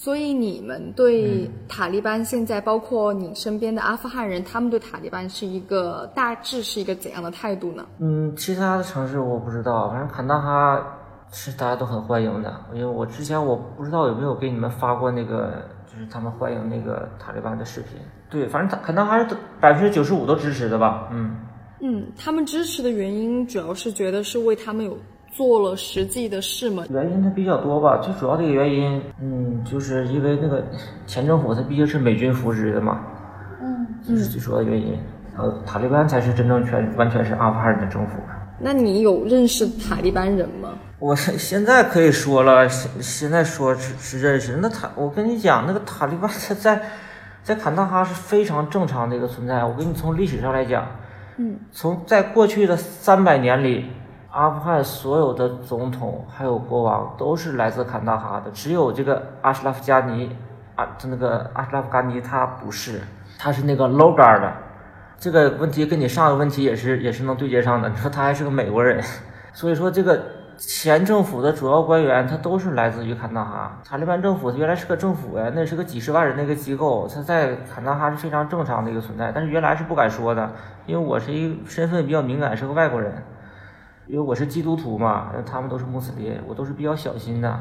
[0.00, 7.84] 所以你们对塔利班现在，包括你身边的阿富汗人，他们对塔利班是一个大致是一个怎样的态度呢？
[7.98, 10.80] 嗯，其他的城市我不知道，反正坎大哈
[11.32, 12.54] 是大家都很欢迎的。
[12.72, 17.98] 因为我之前我不知道有没有给你们发过那个，就是他们欢迎那个塔利班的视频。
[18.30, 21.08] 对，反正坎大哈是百分之九十五都支持的吧？
[21.10, 21.34] 嗯
[21.80, 24.96] 嗯，他们支持的原因主要是觉得是为他们有。
[25.30, 26.84] 做了实际的事吗？
[26.90, 30.64] 原因它比较多吧，最主要的一个原因，嗯，就是因为那个
[31.06, 33.00] 前政府它毕竟是美军扶植的嘛，
[33.62, 34.98] 嗯，这是最主要的原因。
[35.36, 38.14] 呃，塔利班才是真正全完全是阿富汗人的政府。
[38.58, 40.70] 那你有认识塔利班人吗？
[40.98, 44.58] 我现在可以说了，现现在说是是认识。
[44.60, 46.82] 那塔，我跟你讲，那个塔利班他在
[47.44, 49.64] 在坎大哈是非常正常的一个存在。
[49.64, 50.84] 我跟你从历史上来讲，
[51.36, 53.84] 嗯，从在过去的三百年里。
[54.30, 60.36] 阿富汗所有的总统还有国王都是来自坎大哈的，只有这个阿什拉夫加尼，
[60.76, 63.00] 啊，他那个阿什拉夫加尼他不是，
[63.38, 64.52] 他是那个 logar 的。
[65.18, 67.88] 这个问题跟你上个问题也是也是能对接上的。
[67.88, 69.02] 你 说他还是个美国人，
[69.52, 70.20] 所以说这个
[70.58, 73.80] 前政府的主要官员他都是来自于坎大哈。
[73.82, 79.32] 塔利班政府原来是个政府呀，那是个几十万人的一个机构，他在坎大哈是非常正常的一个存在。
[79.34, 80.52] 但是原来是不敢说的，
[80.84, 83.12] 因为我是一身份比较敏感，是个外国人。
[84.08, 87.60] 因为我是基督徒嘛，他们都是穆斯林，我都是比较小心的，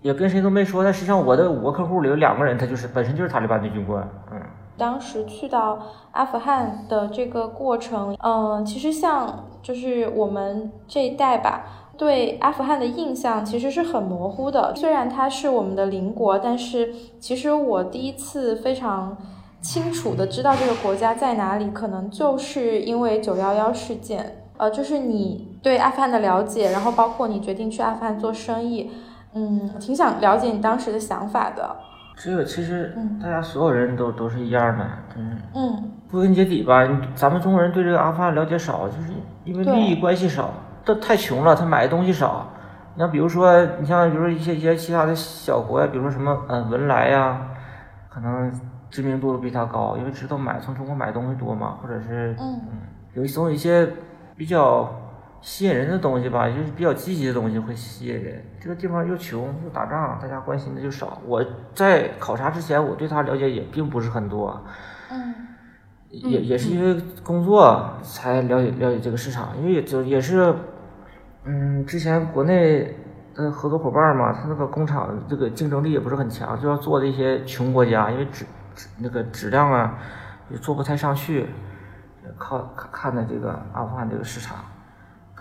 [0.00, 0.84] 也跟谁都没说。
[0.84, 4.08] 但实际上，我的五个客户里有两个人，他就是本身就是塔利班的军官。
[4.30, 4.40] 嗯，
[4.78, 5.78] 当时去到
[6.12, 11.64] 阿富汗的这个过程，嗯，其实像就是我们这一代吧，
[11.98, 14.72] 对阿富汗的印象其实是很模糊的。
[14.76, 19.16] 虽然它是我们的邻国，但是其实我第一次非常
[19.60, 24.38] 清楚的知道这个国家在哪里，可能就是因为九幺幺事件。
[24.58, 28.90] 呃，就是你对阿富汗的了解，然后包括你决定去阿富汗做生意，
[29.32, 31.76] 嗯，挺想了解你当时的想法的。
[32.16, 34.84] 这个其实大家所有人都都是一样的，
[35.16, 39.12] 嗯嗯，归根结底吧，咱们中国人对这个阿富汗了解少，就是
[39.44, 40.50] 因为利益关系少，
[40.84, 42.48] 都太穷了，他买的东西少。
[42.94, 47.40] 你像比如说，你像比如说一些一些其他的小国呀，比如说什么嗯文莱呀，
[48.10, 48.52] 可能
[48.90, 52.60] 知名度都比他高，因为知道买从中国买东西多嘛，或者是嗯，
[53.14, 53.88] 有总有一些。
[54.34, 54.90] 比较
[55.42, 58.42] 吸引人的东西吧，就是比较积极的东西会吸引人。
[58.60, 61.20] 这个地方又穷又打仗，大家关心的就少。
[61.26, 64.64] 我在考察之前，我对他了解也并不是很多，
[65.10, 65.34] 嗯，
[66.08, 69.48] 也也是因为工作才了解了解这个市场。
[69.58, 70.54] 因为也就也是，
[71.44, 72.96] 嗯，之前国内
[73.34, 79.98] 的合作伙伴嘛，他那个工厂这个竞争力也不是很强，就要做的一些穷国家，因为质质那个质量啊
[80.50, 81.48] 也做不太上去。
[82.38, 84.56] 靠看看的这个阿富汗这个市场，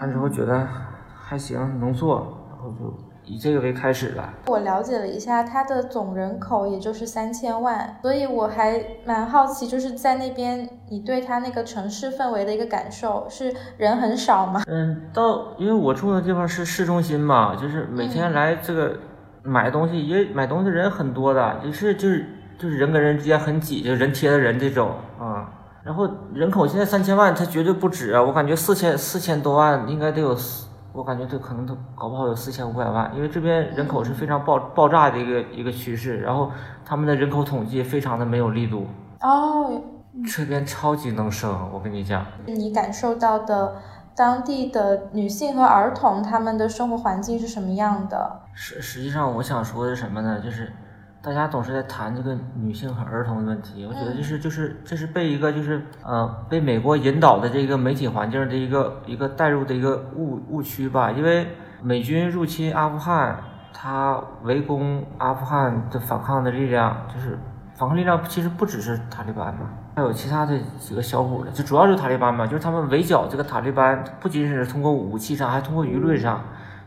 [0.02, 0.68] 看之后觉得
[1.16, 2.92] 还行，能做，然后就
[3.24, 4.34] 以这个为开始了。
[4.48, 14.64] 我了解了一下，它的总人口也就是三千万，所以我还蛮好奇，就是在那边你对它那个城市氛围的一个感受，是人很少吗？
[14.66, 18.98] 嗯，到因为我住的地方是市中心嘛，就是每天来这个
[19.44, 22.26] 买东西也买东西人很多的，也是就是
[22.58, 25.48] 就是人跟人之间很挤，就人贴着人这种啊。
[25.84, 28.22] 然后人口现在三千万，它绝对不止啊！
[28.22, 36.20] 我感觉四千四千多万应该得有四，我感觉这可能都搞不好有四千五百万，因为这边人口是非常爆爆炸的一个一个趋势。
[36.20, 36.52] 然后
[36.86, 38.86] 他们的人口统计非常的没有力度
[39.22, 39.82] 哦，
[40.32, 42.26] 这边超级能生，我跟你讲。
[42.46, 43.76] 你感受到的
[44.16, 48.42] 当地的女性和儿童他们的生活环境是什么样的？
[48.54, 50.40] 实实际上我想说的是什么呢？
[50.40, 50.72] 就是
[51.24, 61.12] 大家总是在谈这个女性和儿童的问题，我觉得这是就是这是被一个就是呃被美国引导的这个媒体环境的一个一个带入的一个误误区吧。
[61.12, 61.48] 因为
[61.84, 63.40] 美军入侵阿富汗，
[63.72, 67.38] 他围攻阿富汗的反抗的力量，就是
[67.76, 76.42] 反抗力量其实不只是塔利班嘛，还有其他的几个小股的，就主要是塔利班嘛，就是他们围剿这个塔利班，不仅仅是通过武器上，还通过舆论上。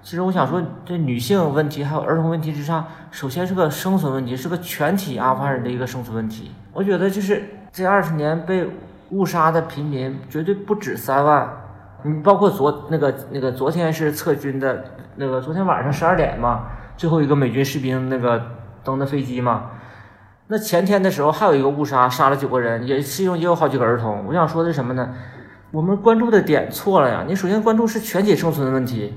[0.04, 6.50] 其实我想说，这女性问题还有儿童问题之上，首先是个生存问题，是个全体阿富汗人的一个生存问题。
[6.74, 8.68] 我觉得就是这二十年被
[9.12, 11.50] 误杀的平民绝对不止三万，
[12.02, 14.84] 你包括昨那个那个昨天是撤军的
[15.16, 16.66] 那个昨天晚上十二点嘛，
[16.98, 18.42] 最后一个美军士兵那个
[18.84, 19.70] 登的飞机嘛，
[20.48, 24.26] 那前天的时候还有一个误杀，杀了九个人，也其中也有好几个儿童。
[24.26, 25.14] 我想说的是什么呢？
[25.70, 27.24] 我们关注的点错了呀！
[27.26, 29.14] 你首先关注是全体生存的问题。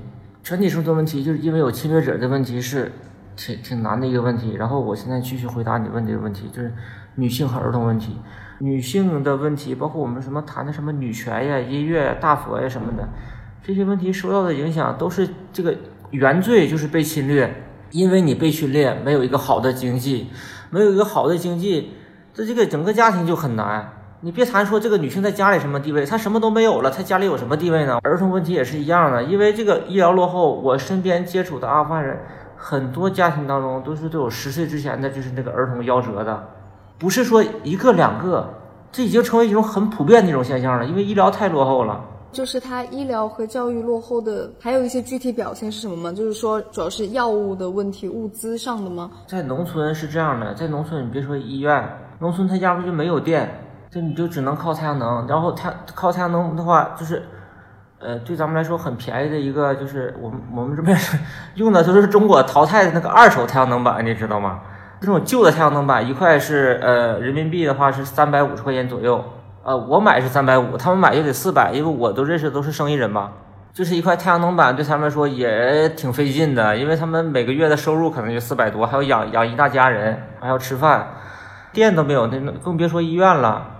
[0.48, 2.90] 全体生存问题，就是因为有侵略者的问题是
[3.36, 4.54] 挺挺难的一个问题。
[4.54, 6.72] 然后我现在继续回答你问这个问题，就是
[7.16, 8.16] 女性和儿童问题。
[8.60, 13.06] 女性的问题，包括我们什么谈的什么女权呀、音乐、大佛呀什么的，
[13.62, 15.76] 这些问题受到的影响都是这个
[16.12, 17.54] 原罪，就是被侵略。
[17.90, 20.30] 因为你被训练，没有一个好的经济，
[20.70, 21.92] 没有一个好的经济，
[22.32, 23.92] 这这个整个家庭就很难。
[24.20, 28.00] 你别谈说这个女性在家里什么地位，她什么都没有了，她家里有什么地位呢？
[28.02, 32.18] 儿童问题也是一样的，因为这个医疗落后，我身边接触的阿富汗人，
[32.56, 36.48] 很多家庭当中都是都有十岁之前的就是那个儿童夭折的，
[36.98, 38.52] 不是说一个两个，
[38.90, 42.04] 这已经成为一种很普遍的一种现象了，因为医疗太落后了。
[42.32, 46.12] 就是他医疗和教育落后的，还有一些具体表现是什么吗？
[46.12, 49.12] 就是说主要是药物的问题，物资上的吗？
[49.28, 53.48] 在农村是这样的，在农村你别说医院，农村他压根就没有电。
[53.90, 57.22] 这你就只能靠太阳能，然后太靠太阳能的话，就是，
[57.98, 60.94] 呃，对咱们来说很便宜的一个，就是我们我们这边
[61.54, 64.60] 用的都是中国淘汰的那个二手太阳能板，你知道吗？
[65.00, 69.24] 这种旧的太阳能板一块是呃人民币的话是三百五十块钱左右，
[69.62, 73.30] 呃，我买是三百五，他们买就得四百，因为我都认识都是生意人嘛，
[73.72, 81.06] 就是一块太阳能板对他们来说也挺费劲的，因为他们每个月的收入可能就四百多，还要养养一大家人，还要吃饭，
[81.72, 83.76] 电都没有，那更别说医院了。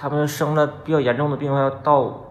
[0.00, 2.24] 他们生了比较严重的病，要到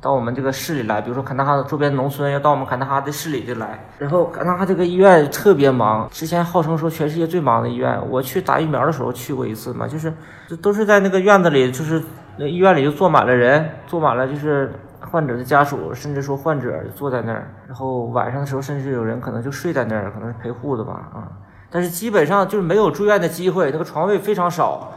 [0.00, 3.84] 到我们这个市里来，比如说坎大哈的周边农村，要到我们坎大哈的市里就来。
[3.98, 8.00] 然后坎大哈这个医院特别忙，之前号称说全世界最忙的医院。
[8.08, 10.14] 我去打疫苗的时候去过一次嘛，就是
[10.62, 12.00] 都是在那个院子里，就是
[12.36, 17.52] 那医院里就坐满了人，坐满了就是患者的家属，甚至说患者坐在那儿。
[17.66, 21.28] 然后晚上的时候，甚至有人可能就睡在那儿，可能是陪护的吧，啊。
[21.72, 24.92] 但是基本上就是没有住院的机会，那个床位非常少。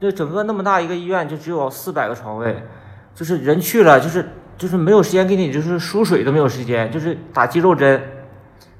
[0.00, 2.62] 这整个那么大一个医院就只有四百个床位，
[3.14, 4.24] 就是人去了，就是
[4.56, 8.00] 就是没有时间给你，就是输水都没有时间，就是打肌肉针，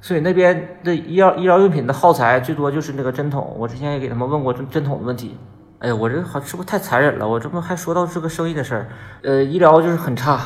[0.01, 3.53] 所以那边的医药医疗用品的耗材最多就是那个针筒。
[3.59, 5.37] 我之前也给他们问过针针筒的问题。
[5.81, 7.29] 哎呀，我这好是不是太残忍了？
[7.29, 8.89] 我这不还说到这个生意的事儿？
[9.23, 10.41] 呃，医疗就是很差，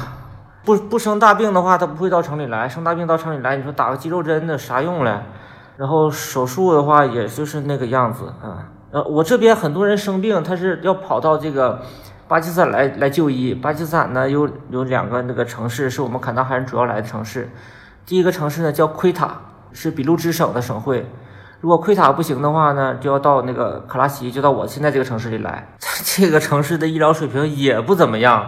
[0.64, 5.20] 不不生大病的话，他不会到城里来；生大病到城里来，你说打个肌肉针那啥用嘞？
[5.76, 8.71] 然后手术的话，也就是那个样子啊。
[8.92, 11.80] 呃，我这边很多人生病，他是要跑到这个
[12.28, 13.54] 巴基斯坦来来就医。
[13.54, 17.48] 巴基斯坦呢有有两个那个城市是我们坎大哈人主要来的城市。
[18.04, 19.40] 第一个城市呢叫奎塔，
[19.72, 21.06] 是俾路支省的省会。
[21.62, 25.66] 如果奎塔不行的话呢，就要到那个卡拉奇，就到我现在这个城市里来。
[26.04, 28.46] 这个城市的医疗水平也不怎么样，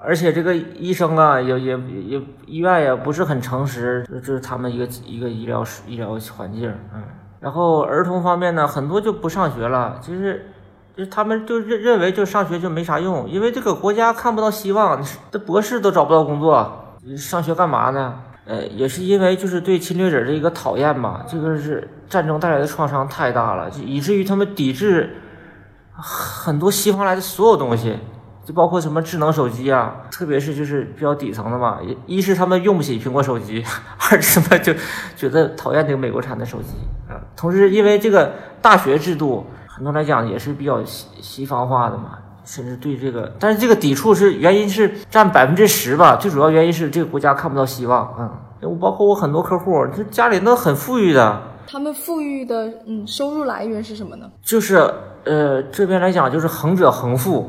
[0.00, 1.76] 而且这个医生啊，也也
[2.06, 7.02] 也医院也不是很诚实，这是他们一个一个医疗医疗环境，嗯。
[7.40, 10.52] 然后儿童方面呢，很多就不上学了，其实，
[10.96, 18.14] 就他们就认认为就上学就没啥用，因为这个国家看不到希望， 这博士都找不到工作，上学干嘛呢？
[18.46, 25.16] 呃，也是因为就是对侵略者的一个讨厌吧，这个是战争带来的创伤太大了，就以至于他们抵制
[25.94, 27.96] 很多西方来的所有东西。
[28.50, 33.64] 就包括什么智能手机啊，特别是就是比较底层的嘛，一是他们用不起苹果手机，
[34.10, 34.74] 二是他们就
[35.14, 36.74] 觉得讨厌这个美国产的手机
[37.08, 37.14] 啊。
[37.36, 48.32] 同时，因为这个大学制度，很多来讲也是比较西西方化的嘛，甚至对这个，但是这个抵触是原因是占百分之十吧，最主要原因是这个国家看不到希望啊。
[48.62, 54.28] 我包括我很多客户，就家里都很富裕的，他们富裕的嗯收入来源是什么呢？
[54.42, 57.48] 就是呃这边来讲就是横者恒富。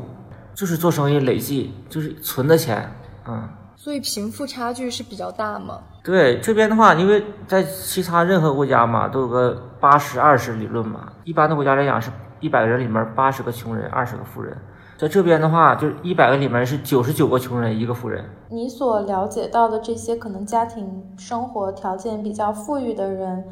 [0.62, 2.88] 就是做生意累计，就是存的钱，
[3.28, 3.50] 嗯。
[3.76, 5.80] 所以贫富差距是比较大吗？
[6.04, 11.14] 对这边的话，因为在其他任何国家嘛，都有个八十二十理论嘛。
[11.24, 14.56] 一般的国家来讲，是一百个人里面八十个穷人，二十个富人。
[15.00, 18.24] 在这边的话，就是一百个里面是九十九个穷人，一个富人。
[18.50, 23.46] 你所了解到的这些可能家庭生活条件比较富裕的人。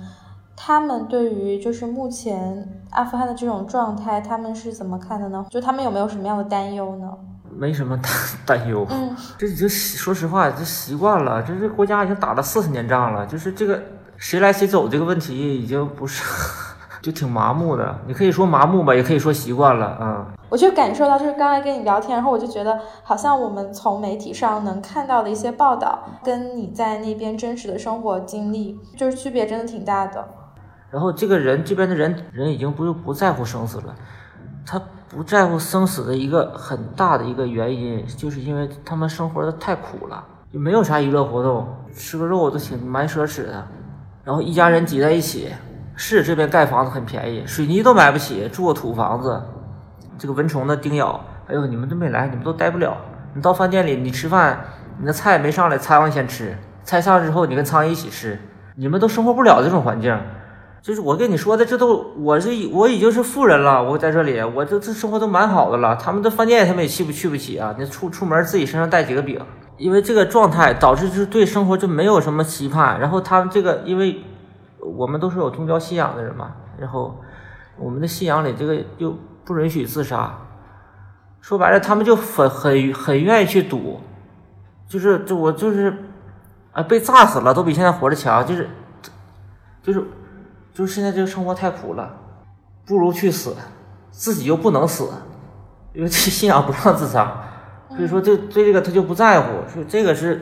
[0.61, 5.45] 他们对于就是目前阿富汗的这种状态，他们是怎么看的呢？
[5.49, 7.09] 就他们有没有什么样的担忧呢？
[7.49, 8.11] 没什么担
[8.45, 13.81] 担忧，嗯，这已经说实话，这习惯了，这这国家已经打了四十年仗了，就是这个
[14.17, 16.21] 谁来谁走这个问题已经不是，
[17.01, 17.97] 就挺麻木的。
[18.05, 20.27] 你可以说麻木吧，也可以说习惯了啊。
[20.49, 30.27] 我就感受到，就是刚才跟你聊天，然后我就觉得，好像我们从媒体上能看到的一些报道，跟你在那边真实的生活经历，就是区别真的挺大的。
[30.91, 33.95] 然后这个人这边的人人已经不不在乎生死了，
[34.65, 43.67] 他不在乎生死的一个很大的一个原因，就是因为他们生活的太苦了，就没有啥娱乐活动，吃个肉都挺蛮奢侈的。
[44.23, 45.49] 然后一家人挤在一起，
[45.95, 49.41] 是这边盖房子很便宜，水泥都买不起，住个土房子，
[50.17, 52.97] 这个蚊虫的叮咬，哎呦你们都没来，你们都待不了。
[53.33, 54.59] 你到饭店里，你吃饭，
[54.99, 58.39] 你的菜没上来，苍蝇先吃，菜上之后你跟苍蝇一起吃，
[58.75, 60.19] 你们都生活不了这种环境。
[60.81, 65.95] 就是我跟你说的，这都我是我已经是富人了，我在这里，我这这生活都蛮好的了。
[65.97, 67.75] 他们的饭店他们也去不去不起啊？
[67.77, 69.41] 你出出门自己身上带几个饼，
[69.77, 72.97] 因为这个状态导致就是对生活就没有什么期盼。
[72.97, 74.23] 然后他们这个，因为
[74.79, 77.19] 我们都是有宗教信仰的人嘛，然后
[77.77, 79.13] 我们的信仰里这个又
[79.43, 80.37] 不允许自杀，
[81.41, 83.99] 说白了，他们就很很很愿意去赌，
[84.87, 85.93] 就是就我就是
[86.71, 88.69] 啊被炸死了都比现在活着强，就是
[89.83, 90.01] 就是。
[90.73, 92.09] 就是现在这个生活太苦了，
[92.85, 93.55] 不如去死，
[94.11, 95.09] 自己又不能死，
[95.93, 97.43] 因为这信仰不让自杀，
[97.89, 100.41] 所以说这对这个他就不在乎，所以这个是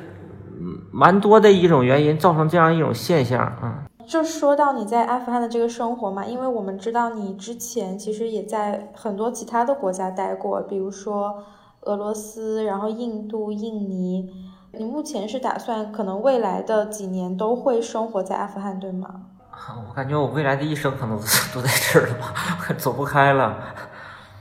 [0.92, 3.84] 蛮多的一种原因造成这样一种现象啊。
[4.08, 11.44] 就说到你在阿富汗的这个生活嘛，因为我们知道你之前其实也在很多其他的国家待过，比如说
[11.82, 14.30] 俄罗斯，然后印度、印尼，
[14.72, 19.24] 你目前是打算可能未来的几年都会生活在阿富汗，对吗？
[19.88, 21.18] 我感觉我未来的一生可能
[21.54, 22.34] 都在这儿了吧，
[22.78, 23.58] 走不开了。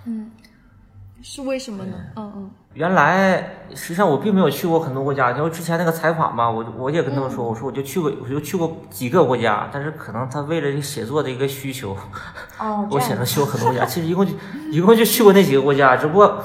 [0.05, 0.31] 嗯，
[1.23, 1.97] 是为什么呢？
[2.17, 2.51] 嗯嗯。
[2.75, 3.39] 原来
[3.75, 11.97] 实际上我并没有去过很多国家，因为之前那个采访嘛，我我也跟他们说，我说我就去过，我就去过几个国家，但是可能他为了写作的一个需求，
[12.59, 13.85] 哦， 我选择去过很多国家。
[13.89, 14.33] 其实一共就
[14.71, 16.45] 一共就去过那几个国家，只不过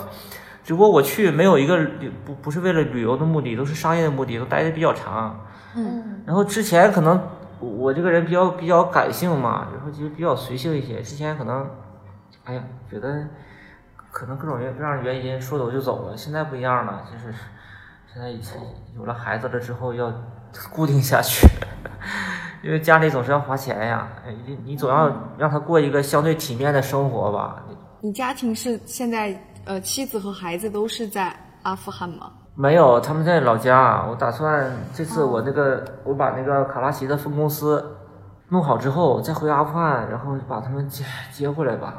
[0.63, 5.37] 只不过我去没有一个旅不不是为了旅游的目的，都是商业的目的，都待的比较长。
[5.75, 6.23] 嗯。
[6.25, 7.21] 然后之前可能。
[7.61, 11.01] 我这个人比较比较感性嘛，然后就比较随性一些。
[11.01, 11.69] 之前可能，
[12.43, 13.27] 哎呀，觉得
[14.11, 16.17] 可能各种各样的原因，说走就走了。
[16.17, 17.33] 现在不一样了，就是
[18.11, 18.29] 现在
[18.97, 20.11] 有了孩子了之后要
[20.73, 21.47] 固定下去，
[22.63, 24.07] 因为家里总是要花钱呀。
[24.45, 27.63] 你你总要让他过一个相对体面的生活吧。
[28.01, 32.31] 你家庭是现在呃妻子和孩子都是在阿富汗吗？
[32.61, 34.05] 没有，他们在老家。
[34.07, 37.83] 我打算这次我那个，我把那个卡拉奇的分公司
[38.49, 41.91] 弄好之后，再回阿富汗，然后把他们接接回来吧。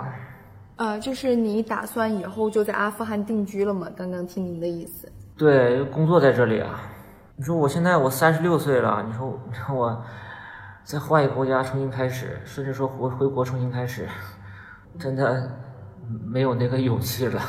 [0.76, 3.88] 呃，就是你打算以后就在阿富汗定居了吗？
[3.96, 5.10] 刚刚听您的意思。
[5.36, 6.78] 对，工作在这里啊。
[7.34, 10.00] 你说我现在我三十六岁了，你说让我
[10.84, 14.06] 再换一个国家重新开始，甚至说回回国重新开始，
[14.96, 15.50] 真的
[16.24, 17.42] 没有那个勇气了，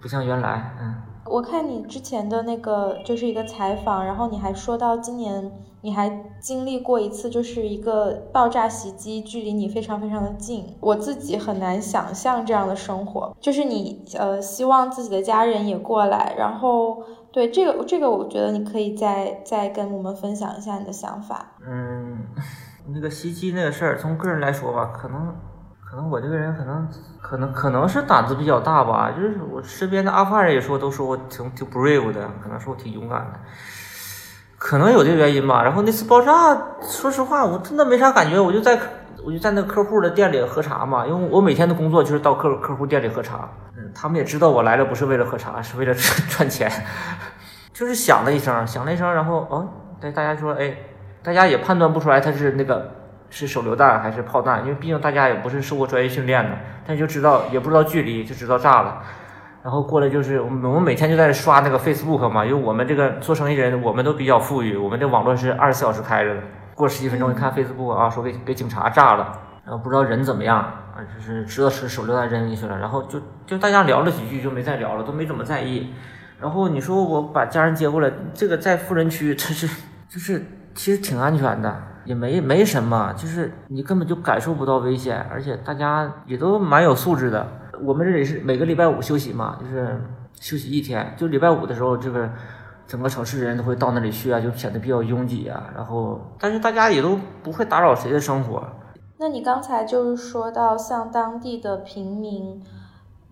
[0.00, 0.94] 不像原来，嗯。
[1.30, 10.76] 我看你之前的那个就是一个采访，然后你还说到今年你还经历过一次，就是一个爆炸袭击，距离你非常非常的近。
[10.80, 21.56] 我自己很难想象这样的生活，就是你呃希望自己的家人也过来，然后对这个这个，我觉得你可以再再跟我们分享一下你的想法。
[21.66, 22.26] 嗯，
[22.92, 25.34] 那个袭击那个事儿，从个人来说吧，可能。
[25.88, 26.88] 可能我这个人可能
[27.22, 33.40] 可能可能是胆子比较大吧，就是我身边的阿富汗人也说，都说我挺挺 brave 的，可能说我挺勇敢的，
[34.58, 35.62] 可能有这个原因吧。
[35.62, 38.78] 然后那次爆炸，说实话，我真的没啥感觉，我就在
[39.24, 46.70] 我就在那客户的店里喝茶嘛，因为我每天的工作就是到客客户店里喝茶，嗯，他们也知道我来了不是为了喝茶，是为了赚赚钱，
[47.72, 49.66] 就是响了一声，响了一声，然后哦，
[49.98, 50.76] 对大家说，哎，
[51.22, 52.97] 大家也判断不出来他是那个。
[53.30, 54.60] 是手榴弹还是炮弹？
[54.62, 56.50] 因为毕竟大家也不是受过专业训练的，
[56.86, 59.02] 但就知道也不知道距离，就知道炸了。
[59.62, 66.40] 然后过来就是我们，我每天就在刷那个 Facebook 嘛，因为我们这个做生意人，我们都比较富裕，我们这网络是二十四小时开着的。
[66.74, 69.32] 过十几分钟一看 Facebook 啊，说给给警察炸了，
[69.64, 75.92] 然后不知道人怎么样啊，就是知道是手榴弹扔进去了，然后就就大家聊了几句就没再聊了，都没怎么在意。
[76.40, 79.66] 然后你说我把家人接过来，这个在富人区，这是
[80.08, 80.40] 就是
[80.72, 81.82] 其实挺安全的。
[82.08, 87.46] 也没没什么，就是你根本就感受不到危险，而且大家也都蛮有素质的。
[87.82, 90.00] 我们这里是每个礼拜五休息嘛，就是
[90.40, 92.28] 休息一天，就礼拜五的时候，这个
[92.86, 95.70] 整个城市人都会到那里去啊，就显得比较拥挤啊。
[95.76, 98.66] 然后，但是大家也都不会打扰谁的生活。
[99.18, 102.60] 那你刚才就是说到像当地的平民。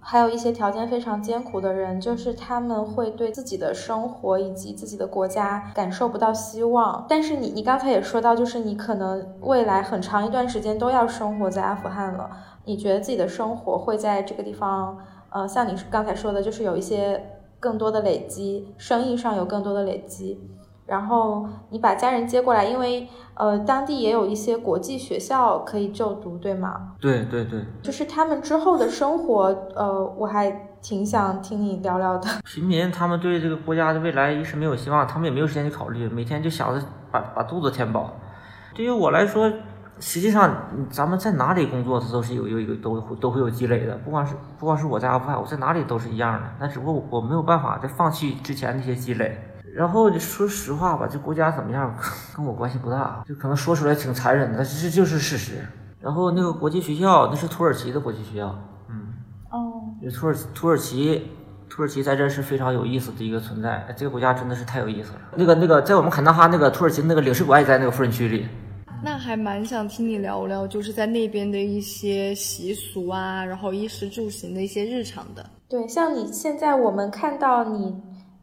[0.09, 7.05] 还有一些条件非常艰苦的人，就是他们会对自己的生活以及自己的国家感受不到希望。
[7.09, 12.31] 但是你，你刚才也说到，就是你可能未来很长一段时间都要生活在阿富汗了。
[12.67, 14.97] 你觉得自己的生活会在这个地方，
[15.31, 20.41] 呃，像你刚才说的，就是有一些更多的累积，生意上有更多的累积。
[20.87, 26.93] 然后你把家人接过来，因为呃，当地也有一些国际学校可以就读，对吗？
[27.01, 30.49] 对对对，就是他们之后的生活，呃，我还
[30.81, 32.29] 挺想听你聊聊的。
[32.45, 38.13] 平民他们对这个国家的未来一时没有希望，他们也没有时间去考虑，每天就想着把把肚子填饱。
[38.73, 39.53] 对于我来说，
[39.99, 40.55] 实际上
[40.89, 46.47] 咱们在哪里工作，它都是有有一个都都会有积累的，不管是不光是我在阿富汗，我在哪里都是一样的。
[46.61, 49.37] 那只不过我没有办法再放弃之前那些积累。
[49.77, 51.95] 然后你说实话吧，这国家怎么样，
[52.35, 55.59] 跟我关系不大，就可能说出来挺残忍的，但是这就是事实。
[56.01, 58.59] 然后那个国际学校，那是土耳其的国际学校，
[58.89, 59.13] 嗯，
[59.51, 59.83] 哦，
[60.19, 61.31] 土耳土耳其，
[61.69, 65.21] 土耳其在这是非常有意思的一个存在，这个国家真的是太有意思了。
[65.35, 68.47] 那个那个，在我们坎大哈那个土耳其那个领事馆也在那个富人区里。
[69.05, 75.45] 那还蛮想听你聊聊，就是在那边的一些习俗啊，然后衣食住行的一些日常的。
[75.69, 77.95] 对，像你现在我们看到你。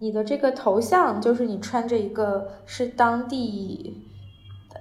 [0.04, 4.04] 你的这个头像就是你穿着一个是当地，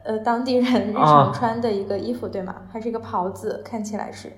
[0.04, 2.52] 呃，当地人日常穿的一个衣服，对吗？
[2.72, 3.62] 还是一个袍子？
[3.64, 4.32] 看起来是，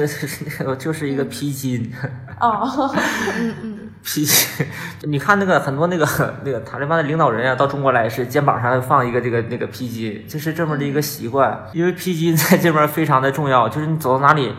[0.66, 1.90] 我就是一个披巾。
[2.40, 2.90] 哦，
[3.38, 4.64] 嗯嗯， 披巾。
[5.02, 6.06] 你看那个很多那个
[6.42, 11.66] 那个塔利班的领导人啊，到中国来是肩膀上放一个这个那个披巾，就是这么的一个习惯。
[11.74, 14.54] 因为披巾在这边非常的重要，就是你走到哪里，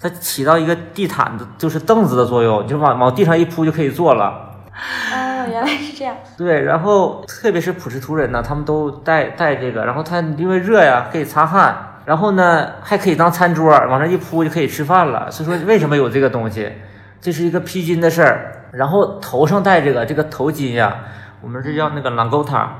[0.00, 4.46] 它起到一个地毯的，就是凳子的作用，就往往地上一铺就可以坐了。
[5.12, 6.16] 哦，原来是这样。
[6.38, 15.30] 对，然后特别是普什图人呢，他们都带带这个，然后他因为热呀，可以擦汗，然后呢还可以当餐桌，往这一铺就可以吃饭了。
[15.30, 16.72] 所以说为什么有这个东西？
[17.20, 18.56] 这是一个披巾的事儿。
[18.72, 20.96] 然后头上戴这个这个头巾呀，
[21.42, 22.76] 我们这叫那个朗沟塔。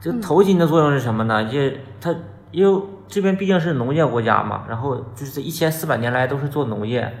[0.00, 1.42] 这头巾的作用是什么呢？
[1.42, 2.14] 因为它
[2.52, 7.12] 因为这边毕竟是农业国家嘛，然后就是这一千四百年来都是做农业。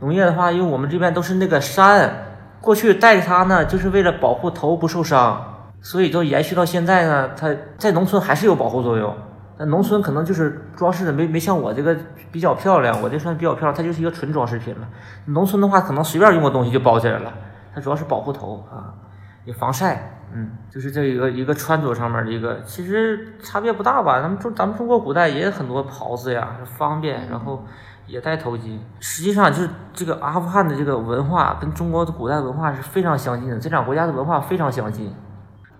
[0.00, 2.26] 农业的话，因为我们这边都是那个山。
[2.62, 7.30] 过去戴着它呢，就是为了保护头不受伤，所以就延续到现在呢。
[7.36, 9.12] 它在农村还是有保护作用，
[9.58, 11.96] 那农村可能就是装饰的没没像我这个
[12.30, 14.88] 比较漂亮，我这算比较漂亮，它就是一个纯装饰品了。
[15.26, 17.32] 农村的话，可能随便用个东西就包起来了。
[17.74, 18.94] 它主要是保护头啊，
[19.44, 24.20] 也防晒，嗯，就是这一个一个穿着上面的一个，其实差别不大吧？
[24.20, 27.64] 咱们中咱们中国古代也有很多袍子呀，方便，然后。
[28.12, 35.10] 也戴头巾，实际上就是这个阿富汗的这个文化跟中国的古代文化是非常相近的，这两个国家的文化非常相近。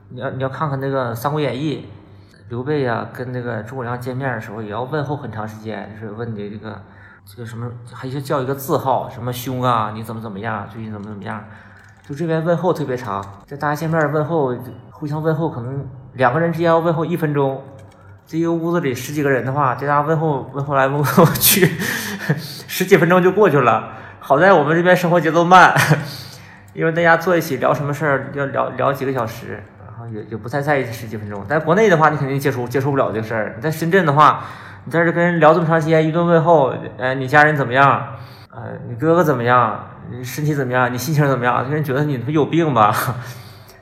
[0.08, 1.86] 你要你要看看那个《三国演义》，
[2.48, 6.80] 刘备呀跟那个诸葛亮见面的时候也要问候很长时间，就是问你这个
[7.26, 11.44] 这个什么，还是叫一个字号，什么兄啊，你怎么怎么样，最近怎么怎么样，
[12.08, 14.56] 就这边问候特别长，这大家见面问候，
[14.90, 17.62] 互相问候，可能两个人之间要问候一分钟。
[18.24, 21.66] 这一个屋子里十几个人的话，这大家问候问候来问候去，
[22.68, 23.92] 十几分钟就过去了。
[24.20, 25.74] 好在我们这边生活节奏慢，
[26.74, 31.44] 因为大家坐一起聊什么事儿要聊聊几个小时，然后也也不太在意十几分钟。
[31.46, 33.52] 在国内的话，你肯定接触接触不了这个事儿。
[33.56, 34.44] 你在深圳的话，
[34.84, 38.14] 你在这跟人聊这么长时间，一顿问候，呃，你家人怎么样？
[38.50, 39.88] 呃，你哥哥怎么样？
[40.10, 40.92] 你身体怎么样？
[40.92, 41.68] 你心情怎么样？
[41.70, 42.94] 人觉得你他妈有病吧？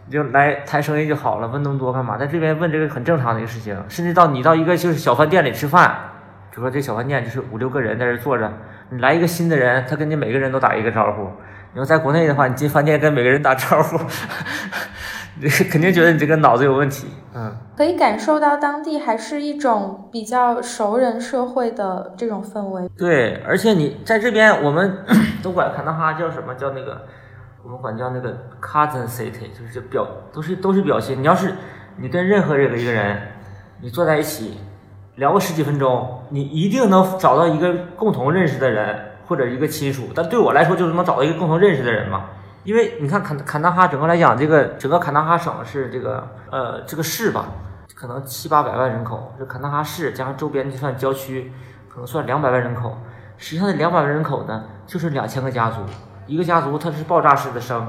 [0.07, 2.17] 你 就来谈生意就好了，问那么多干嘛？
[2.17, 5.95] 在这边问这个很正常的一个事情，甚至到你到一个就是小饭店里吃饭，
[6.61, 8.53] 比如说这小饭店就是五六个人在这坐着，
[8.91, 11.23] 你来一个新的人，他跟你每个人都打一个招呼。
[11.73, 13.97] 你要在国内的话，你进饭店跟每个人打招呼，
[15.41, 17.09] 你肯定觉得你这个脑子有问题。
[17.35, 22.87] 嗯，可以感受到当地还是一种比较熟人社会的这种氛围。
[22.95, 24.99] 对，而且你在这边，我们
[25.43, 27.01] 都管卡纳哈叫什么叫那个。
[27.63, 31.23] 我们管叫那个 cousin city，就是表都是都是表亲。
[31.23, 31.55] 你要是
[31.97, 33.19] 你跟任何任何一个人，
[33.81, 34.59] 你坐在一起
[35.17, 40.09] 聊个十几分钟，你一定能找到一个共同认识的人或者一个亲属。
[40.15, 42.25] 但对我来说，就是能找到一个共同认识的人嘛。
[42.65, 47.47] 因为你看坎坎大哈整个来讲，这个整个坎大哈省是这个呃这个市吧，
[47.95, 49.35] 可能七八百万人口。
[49.39, 51.53] 这坎大哈市加上周边就算郊区，
[51.89, 52.99] 可能算两百万人口。
[53.39, 55.81] 实际上这两百万人口呢，就是两千个家族。
[56.31, 57.87] 一个家族它是爆炸式的生，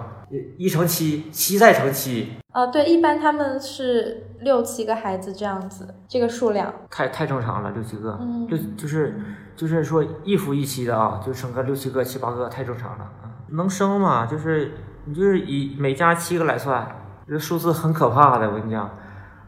[0.58, 2.34] 一乘七，七再乘七。
[2.52, 8.20] 呃，对，一般他们是六七个孩子这样子，这个数量太太正常了，六七个，
[8.50, 9.22] 六就是
[9.56, 13.30] 就是说一夫一妻的啊，就生个六七个、七八个太正常了啊。
[13.52, 14.26] 能生嘛？
[14.26, 14.74] 就是
[15.06, 16.86] 你就是以每家七个来算，
[17.28, 18.50] 这个数字很可怕的。
[18.50, 18.90] 我跟你讲，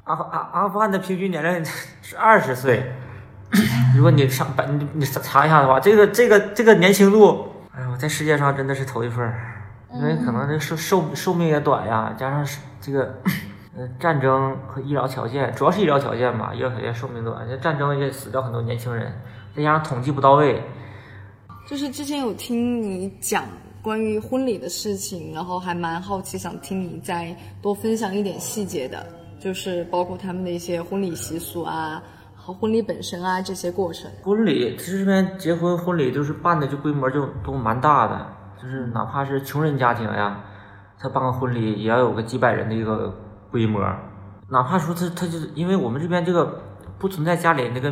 [0.03, 1.65] 阿阿阿富汗的平均年龄
[2.01, 2.93] 是二十岁。
[3.95, 9.49] 如果你上百，你你查一下的话，这个这个这个年轻度，哎我，在世界上真的是头一份儿。
[9.95, 13.15] 因为可能这寿寿寿命也短呀，加上这个
[13.77, 19.13] 呃战争和医疗条件，主要是医疗条件吧，医疗条件寿命短，这战争也死掉很多年轻人，
[19.55, 20.59] 再加上统计不到位。
[21.67, 23.45] 就是之前有听你讲
[23.83, 29.05] 关于婚礼的事情，然后还蛮好奇，想听你再多分享一点细节的，
[29.39, 32.01] 就是包括他们的一些婚礼习俗啊。
[32.45, 34.11] 和婚礼本身啊，这些过程。
[34.21, 38.27] 婚礼其实这边结婚婚礼就是办的就规模就都蛮大的，
[38.61, 40.43] 就是哪怕是穷人家庭呀，
[40.99, 43.15] 他办个婚礼也要有个几百人的一个
[43.49, 43.81] 规模。
[44.49, 46.61] 哪怕说他他就是因为我们这边这个
[46.99, 47.89] 不存在家里那个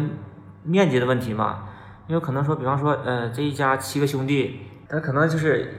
[0.64, 1.64] 面积的问题嘛，
[2.08, 5.74] 因为可能说比方说呃这一家七个兄弟，他可能就是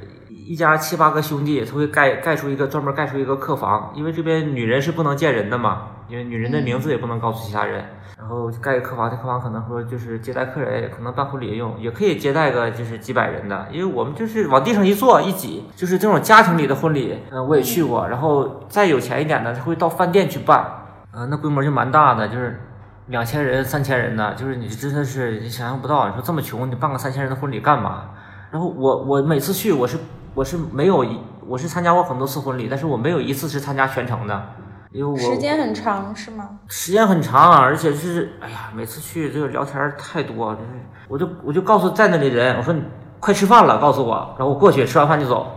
[0.44, 7.84] 一家七八个兄弟，他会盖盖出一个专门盖出一个客房，因为这边女人是不能见人的嘛，因为女人的名字也不能告诉其他人。
[8.18, 18.06] 然后盖个客房，这客房可能说就是接待客人，可能办婚礼用，也可以接待个就是几百人的，因为我们就是往地上一坐一挤，就是这种家庭里的婚礼，嗯，我也去过。
[18.08, 20.64] 然后再有钱一点的，他会到饭店去办，
[21.12, 22.60] 嗯，那规模就蛮大的，就是
[23.08, 28.04] 两千人、三千人的，就是你真的是你想象不到，你说这么穷，你办个三千人的婚礼干嘛？
[28.52, 29.98] 然后我我每次去，我是
[30.34, 34.42] 我是没有一，我是参加过很多次婚礼，但是我没有一次是参加全程的。
[34.90, 36.58] 因为我时间很长是吗？
[36.68, 40.68] 时间很长，而且是哎呀，每次去这个聊天太多，就是
[41.08, 42.82] 我就我就告诉在那里人，我说你
[43.20, 45.52] 快吃饭了，告诉我，然后我过去吃完饭就走。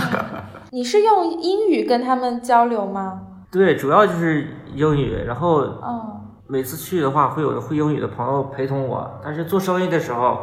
[0.70, 3.22] 你是用英语跟他们交流吗？
[3.50, 10.40] 对，主要就是英语，然后嗯，每次去的话会有会英语的朋友陪同我，但是做生意的时候，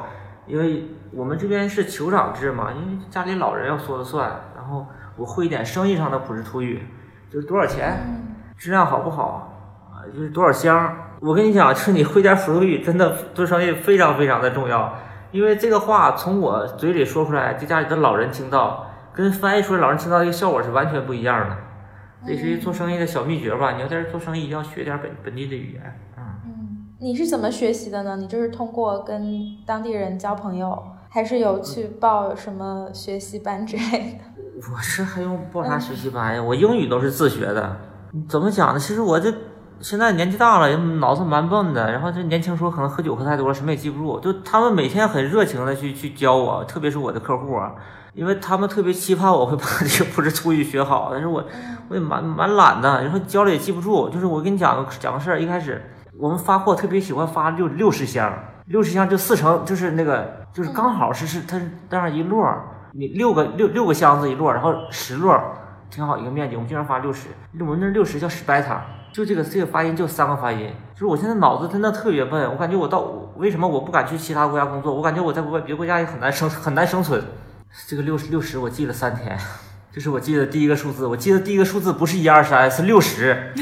[0.48, 4.86] 因为我们这边是酋长制嘛，因为家里老人要说了算，然后
[5.16, 6.84] 我会一点生意上的普什图语。
[7.32, 7.98] 就是多少钱，
[8.58, 9.50] 质量好不好
[9.92, 10.04] 啊？
[10.14, 10.96] 就是多少箱？
[11.22, 14.94] 我跟你讲，就是你会点普什图语，真的做生意非常非常的重要。
[15.32, 21.58] 因为这个话从我嘴里说出来，就家里的老人听到，跟翻译出来老人听到一个效果是完全不一样的。
[22.26, 23.74] 这是做生意的小秘诀吧？
[23.74, 26.00] 你要在这做生意，一定要学点本本地的语言。
[26.18, 28.16] 嗯，你是怎么学习的呢？
[28.16, 30.82] 你就是通过跟当地人交朋友，
[31.16, 34.26] 还是有去报什么学习班之类的？
[34.70, 36.44] 我是还用报啥学习班呀？
[36.44, 37.74] 我英语都是自学的。
[38.28, 38.78] 怎么讲呢？
[38.78, 39.34] 其实我这
[39.80, 41.90] 现在年纪大了，脑子蛮笨的。
[41.90, 44.20] 然后这年轻时候可能喝酒喝太多了，什么也记不住。
[44.20, 47.72] 就他们每天很热情的去去教我，特别是我的客户啊，
[48.14, 51.12] 因为他们特别期盼我会把这个不是粗语学好。
[51.14, 51.42] 但是我
[51.88, 54.10] 我也蛮蛮懒的，然后教了也记不住。
[54.10, 55.82] 就是我跟你讲个讲个事儿，一开始
[56.20, 58.38] 我们发货特别喜欢发六六十箱，
[58.68, 62.44] 六十箱就四成，就是那个就是刚好是是它是那样一摞。
[62.94, 65.38] 你六个六六个箱子一摞，然后十摞，
[65.90, 66.56] 挺好一个面积。
[66.56, 67.28] 我们经常发六十，
[67.60, 70.72] 我们那六十叫十白塔，就这个这个发音就三个发音。
[70.94, 73.02] 就是我现在脑子真的特别笨，我感觉我到
[73.36, 74.96] 为什么我不敢去其他国家工作？
[74.96, 77.22] 我感觉我在国别国家也很难生很难生存。
[77.88, 79.38] 这个六十六十我记了三天，
[79.92, 81.06] 这是我记得第一个数字。
[81.06, 83.54] 我记得第一个数字不是一二三，是六十。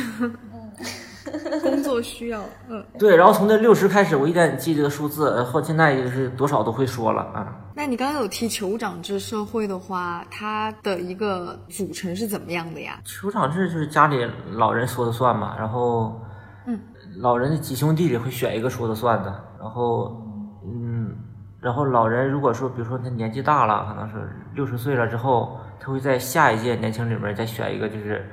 [1.94, 7.56] 工作需要，嗯，对，然后从这六十开始，我一点记这个数字，后现在就是多少都会说了啊。
[7.76, 13.00] 那你刚刚有提酋长制社会的话，它的一个组成是怎么样的呀？
[13.06, 16.20] 酋长制就是家里老人说了算嘛，然后，
[16.66, 16.80] 嗯，
[17.18, 20.20] 老人的几兄弟里会选一个说了算的，然后，
[20.66, 21.16] 嗯，
[21.62, 28.28] 然后老人如果说，比如说他年纪大了，可能是六十岁了之后，他会在下一届年轻里面再选一个，就是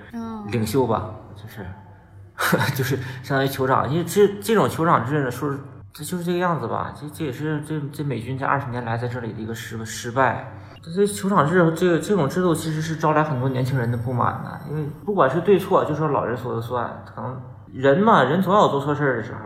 [0.50, 1.66] 领袖吧，就是。
[2.74, 5.54] 就是相当于酋长，因为这这种酋长制呢，说
[5.92, 6.92] 这就是这个样子吧。
[6.98, 10.52] 这这也是这这美军这二十年来在这里的一个失失败。
[10.82, 17.04] 这酋长制这个这种制度其实是招来很多年轻人的不满的，因为不管是对错，就说老人说了算。
[17.04, 17.38] 可能
[17.72, 19.40] 人嘛，人总要有做错事儿的时候，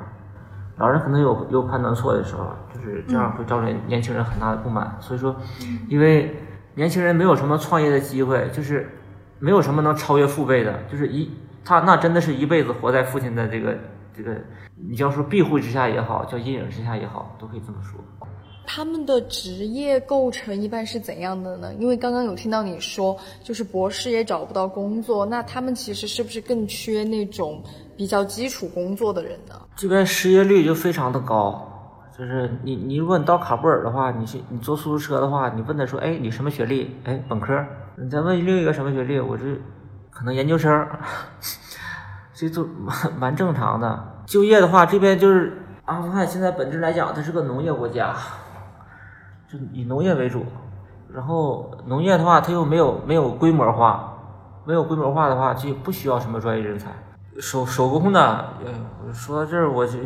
[0.77, 4.97] 老人可能有有判断错的时候，就是这样会招来年轻人很大的不满。
[5.01, 5.35] 所以说，
[5.89, 6.41] 因为
[6.77, 8.89] 年轻人没有什么创业的机会，就是
[9.41, 11.29] 没有什么能超越父辈的，就是一。
[11.65, 13.77] 他那真的是一辈子活在父亲的这个
[14.17, 14.37] 这个，
[14.77, 17.99] 你要说庇护之下也好，叫阴影之下也好，都可以这么说。
[18.67, 21.75] 他们的职业构成一般是怎样的呢？
[21.75, 27.63] 因为刚刚有听到你说，就是博士也找不到工作，那他们其实是不是更缺那种
[27.97, 29.55] 比较基础工作的人呢？
[29.77, 31.63] 这边失业率就非常的高，
[32.17, 36.91] 就是你你如果你到卡布尔的话，你去你坐出租车的话，你问他说，哎，你什么学历？
[37.05, 37.63] 哎，本科。
[37.97, 39.21] 你再问另一个什么学历？
[39.21, 39.45] 我这。
[40.15, 40.87] 可能研究生，
[42.33, 44.23] 这都蛮蛮正常的。
[44.25, 48.15] 就业的话，这边就是阿富汗，现在本质来讲，它是个农业国家，
[49.49, 50.47] 就以农业为主。
[51.13, 54.15] 然后农业的话，它又没有没有规模化，
[54.65, 56.91] 没有规模化的话，就不需要什么专业人才。
[57.41, 58.21] 手手工的，
[58.65, 59.99] 呃，说到这儿，我就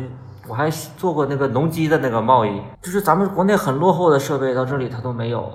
[0.47, 5.51] 我还做过那个农机的那个贸易，就是咱们国内很落后的设备到这里它都没有，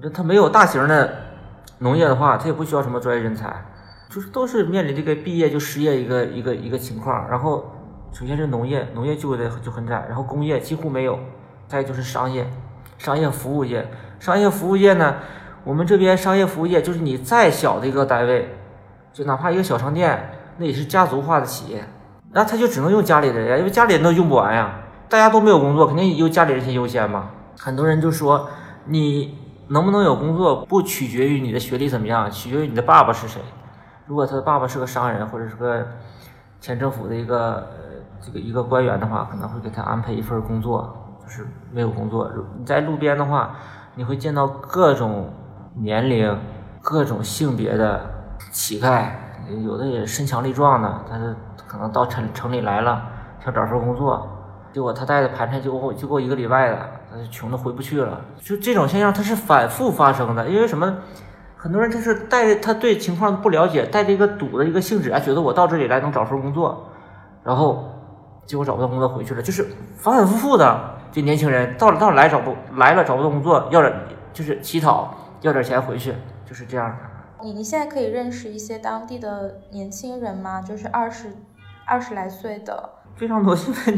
[0.00, 1.12] 那它没有大型的
[1.84, 3.54] 农业的话，它也不需要什么专业人才，
[4.08, 7.28] 就是都是面临这个毕业就失业一个一个一个情况。
[7.28, 7.70] 然后
[8.10, 11.18] 首先是农业，农业就得就很窄，然后工业几乎没有，
[11.68, 12.48] 再就是商业，
[12.96, 13.86] 商业服务业，
[14.18, 15.16] 商业服务业呢，
[15.62, 18.56] 我们这边商业服务业就是你再小的一个单位，
[19.12, 20.30] 就哪怕一个小商店。
[20.56, 21.84] 那也是家族化的企业，
[22.32, 24.80] 那他就只能用家里的人呀，因为家里人都用不完呀。
[25.08, 27.30] 大家都没有工作，肯定由家里人先优先嘛。
[27.58, 28.48] 很多人就说，
[28.86, 29.36] 你
[29.68, 33.40] 能不能有工作，不取决于你的学历怎么样，取决于你的爸爸是谁。
[34.06, 35.86] 如果他的爸爸是个商人，或者是个
[36.60, 37.64] 前政府的一个呃
[38.20, 41.00] 这个一个官员的话，可能会给他安排一份工作。
[41.24, 43.56] 就是没有工作，你在路边的话，
[43.94, 45.32] 你会见到各种
[45.74, 46.38] 年龄、
[46.82, 47.98] 各种性别的
[48.52, 49.08] 乞丐。
[49.64, 51.34] 有的也身强力壮的，但是
[51.66, 53.02] 可能到城城里来了，
[53.42, 54.43] 想找份工作，
[54.74, 58.20] 结果他带的盘缠就够就够一个礼拜了，他就穷的回不去了。
[58.42, 60.48] 就这种现象，它是反复发生的。
[60.48, 60.98] 因为什么？
[61.56, 66.90] 很多人就是带着他对情况不了解，带着一个赌的一个性质啊，觉得我到这里来能找份工作，
[67.44, 67.88] 然后
[68.44, 69.62] 结果找不到工作回去了，就是
[69.96, 70.90] 反反复复的。
[71.12, 73.94] 这年轻人到了到来找不来了找不到工作，要点
[74.32, 76.12] 就是乞讨，要点钱回去，
[76.44, 76.96] 就是这样的。
[77.44, 80.60] 你你现在可以认识一些当地的年轻人吗？
[80.60, 81.28] 就是二十
[81.86, 83.54] 二十来岁的，非常多。
[83.54, 83.92] 现在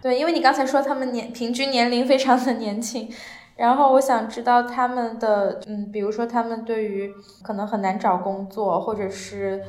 [0.00, 3.08] 对，因为你刚才说他们年平均年龄非常的年轻，
[3.56, 9.62] 然后我想知道他们的嗯，比如说他们对于可能很难找工作，或者是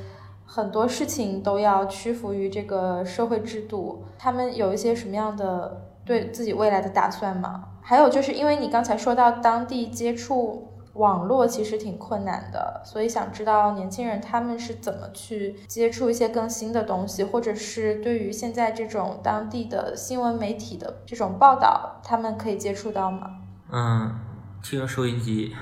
[0.45, 7.65] 很多事情都要屈服于这个社会制度，他们有一些什么样的对自己未来的打算吗？
[7.81, 10.67] 还有就是因为你刚才说到当地接触。
[10.99, 23.31] 网络其实挺困难的，所以想知道年轻人他们是怎么去接触一些更新的东西，或者是对于现在这种当地的新闻媒体的这种报道，他们可以接触到吗？
[23.71, 24.13] 嗯，
[24.61, 25.55] 听收音机，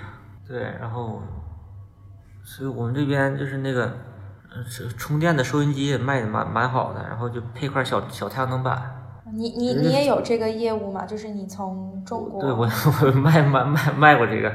[0.48, 1.22] 对，然后，
[2.44, 3.94] 所以我们这边就是那个，
[4.66, 8.94] 是充电的收音机也卖的蛮蛮好的，然后就配块小小太阳能板。
[9.34, 11.06] 你你你也有这个业务吗？
[11.06, 12.42] 就是你从中国？
[12.42, 12.66] 对我
[13.06, 14.52] 我卖卖卖卖过这个。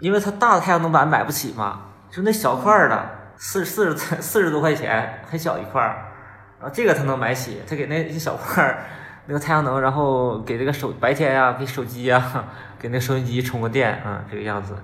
[0.00, 6.12] 因为它大的太阳能板买不起嘛，就那小块儿的，四四十四十多块钱，很小一块儿，
[6.60, 8.84] 然后这个他能买起，他给那一小块儿
[9.26, 12.44] 那个太阳能，然后给这个手白天呀，给手机呀，
[12.78, 14.76] 给那收音机充个电啊，这个样子。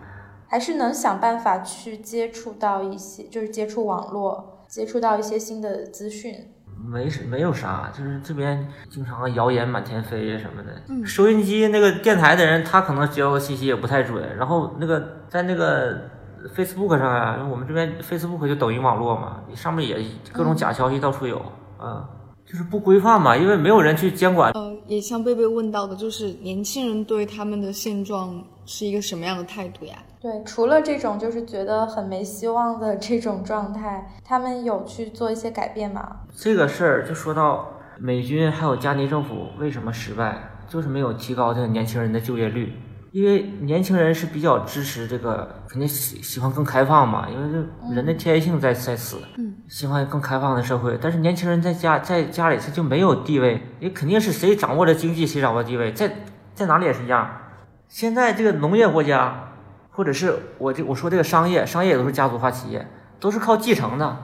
[0.47, 6.54] 还是能想办法去接触到一些，就是接触网络，接触到一些新的资讯。
[6.77, 11.07] 没没有啥，就是这边经常谣言满天飞什么的。
[11.07, 14.37] 收音机那个电台的人，他可能接到的信息也不太准。
[14.37, 16.11] 然后那个在那个
[16.55, 21.39] Facebook 上啊，我们这边 Facebook 就抖音网络嘛，上面也各种假消息到处有，
[21.79, 22.09] 啊，
[22.47, 24.53] 就是不规范嘛，因为没有人去监管。
[24.53, 29.95] 呃，也像贝贝问到的，就是年轻人对他们的现状是一个什么样的态度呀？
[30.21, 36.21] 对，除了这种就是觉得很没希望的这种状态，他们有去做一些改变吗？
[36.35, 42.73] 这个事儿就说到美军还有加尼政府为什么失败，就是没有提高这个年轻人的就业率。
[43.13, 50.99] 因为年轻人是比较支持这个，肯定喜喜欢更开放嘛，因为这人的天性在在此，嗯，喜欢更开放的社会。
[51.01, 56.11] 但是年轻人在家在家里他就没有地位，也肯定是谁掌握着经济谁掌握地位，在
[56.55, 57.31] 在哪里也是一样。
[57.89, 59.51] 现在这个农业国家。
[59.97, 62.85] 或者是我这我说这个商业，商业也都是家族化企业，
[63.21, 64.17] 都是靠继承的，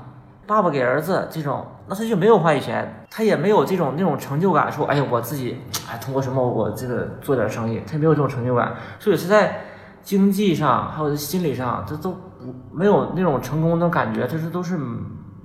[0.45, 9.61] 爸爸给儿子这种，那他就没有话语权，他也没有这种那种成就感，说哎呀我自己哎通过什么我这个做点生意，他也没有这种成就感，所以是在
[10.03, 14.77] 经济上还有心理上，他都不没有那种成功的感觉，他是都是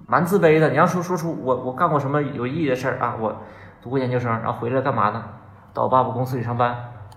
[0.08, 0.72] 蛮自卑的。
[0.72, 3.44] 你要说说出我我干过什么有意义的事儿啊，我
[3.80, 5.24] 读过研究生，然后回来干嘛呢？
[5.72, 6.76] 到我爸爸公司里上班，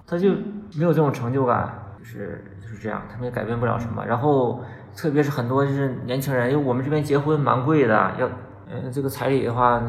[0.08, 0.30] 他就
[0.76, 2.44] 没有这种成就感，就是。
[2.60, 4.04] 就是这样，他们也改变不了什么。
[4.04, 4.62] 然后，
[4.94, 8.26] 特别是很多就是年轻人，因为我们这边结婚蛮贵的，要，
[8.68, 9.82] 呃，这个彩礼的话，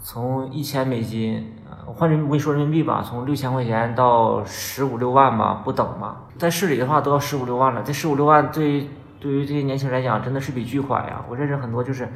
[0.00, 1.56] 从一千美金，
[1.86, 6.18] 换人我跟你说人民币吧，从六千块钱到十五六万吧，不等嘛。
[6.38, 11.20] 在市里的话都要十五六万了，这十五六万对于对于这些年轻人来讲，真的是笔巨款呀。
[11.28, 12.08] 我认识很多就是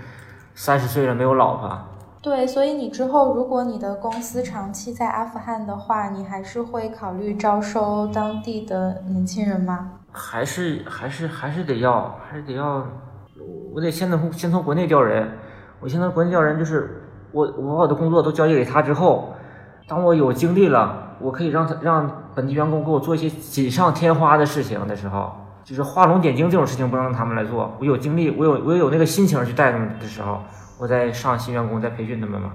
[0.54, 1.76] 三十岁了没有老婆。
[2.24, 9.90] 对，所以你之后如果你的公司长期在阿富汗的话，你还是会考虑招收当地的年轻人吗？
[10.10, 12.82] 还是还是还是得要，还是得要，
[13.74, 15.28] 我得先从先从国内调人。
[15.80, 19.34] 我现在国内调人就是我我把我的工作都交接给他之后，
[19.86, 25.30] 当我有精力了，我可以让他让本地员工给我做一些锦上添花的事情的时候，
[25.62, 27.70] 就是画龙点睛这种事情不能让他们来做。
[27.78, 30.40] 我有精力，我有我有那个心情去带他们的时候，
[30.78, 32.52] 我在上新员工，在培训他们嘛。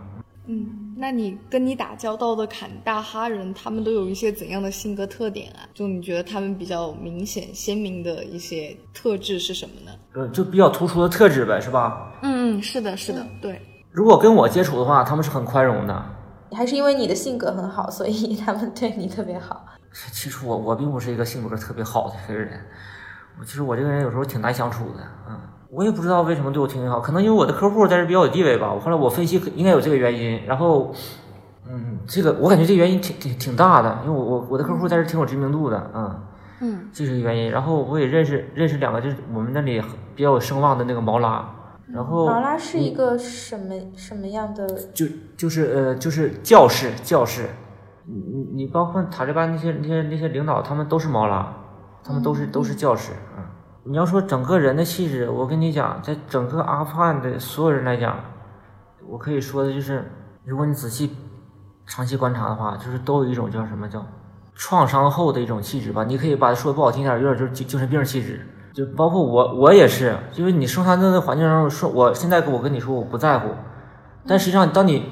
[0.48, 5.62] 嗯，那你跟你打交道的坎大哈人，他们都有一些怎样的性格特点啊？
[5.74, 9.92] 就你觉得他们比较明显、鲜明的一些特质是什么呢？
[10.14, 12.12] 呃，就比较突出的特质呗，是吧？
[12.24, 13.62] 嗯嗯，是的，是的，对。
[13.92, 16.04] 如果跟我接触的话，他们是很宽容的。
[16.52, 19.64] 还是因为你的性格很好，所以他们对你特别好。
[20.12, 22.60] 其实我我并不是一个性格特别好的一个人，
[23.40, 25.40] 我其实我这个人有时候挺难相处的，嗯，
[25.72, 28.74] 我也不知道为什么对我挺好，可能因为我的客户在这比较有地位吧。
[28.74, 30.92] 我后来我分析应该有这个原因，然后，
[31.70, 36.22] 嗯，这个我感觉这原因挺挺挺大的，因为我我我的客户在这挺有知名度的，嗯
[36.62, 37.52] 嗯，这是个原因。
[37.52, 39.80] 然后我也认识认识两个就是我们那里
[40.16, 41.48] 比较有声望的那个毛拉。
[41.92, 44.68] 然后毛拉是一个什么什么样的？
[44.94, 45.06] 就
[45.36, 47.50] 就是呃就是教士教士，
[48.06, 51.52] 你你你包括塔利班那些那些那些领导，他们都是毛拉，
[52.04, 53.49] 他们都是都是教士啊。
[53.90, 58.20] 你要说整个人的气质，我跟你讲，在整个阿富汗的所有人来讲，
[59.10, 60.06] 我可以说的就是，
[60.46, 61.16] 如果你仔细
[61.88, 64.06] 长期观察的话，就是都有一种叫什么叫
[64.54, 66.04] 创伤后的一种气质吧。
[66.04, 68.46] 你可以把它说不好听点，有点就是精精神病气质。
[68.76, 73.48] 就包括我，我也是，因为你生活在那环境中，说我现在我跟你说我不在乎，
[74.28, 75.10] 但实际上当你，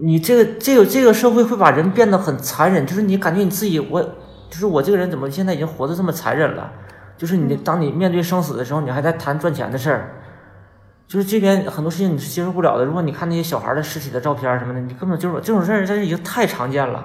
[0.00, 6.72] 你这个这个这个社会会把人变得很残忍，就是你感觉你自己，我就是我这个人怎么现在已经活得这么残忍了？
[7.18, 10.14] 就是你当你面对生死的时候，你还在谈赚钱的事儿，
[11.06, 12.84] 就是这边很多事情你是接受不了的。
[12.86, 17.04] 如果你看那些小孩的尸体的照片什么的，你根本就是这种事儿，这已经太常见了，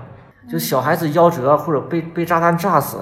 [0.49, 2.99] 就小孩子夭折或者被被炸弹炸死。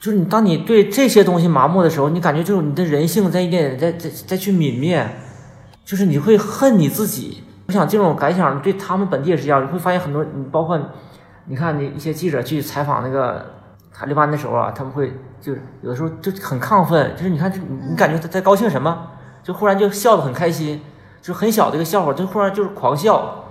[0.00, 5.04] 就是你，当你对这些东西麻木的时候，你感觉就是你的人性在一点点在在在去泯灭，
[5.84, 7.42] 就是你会恨你自己。
[7.66, 10.80] 我想这种感想对他们本地也是一样，你会发现很多，你包括
[11.46, 13.44] 你看你一些记者去采访那个
[13.92, 19.08] 塔利班的时候啊，他们会就有的时候就很亢奋，就是你看就你感觉他在高兴什么，
[19.42, 20.80] 就忽然就笑得很开心，
[21.20, 23.44] 就很小的一个笑话，就忽然就是狂笑，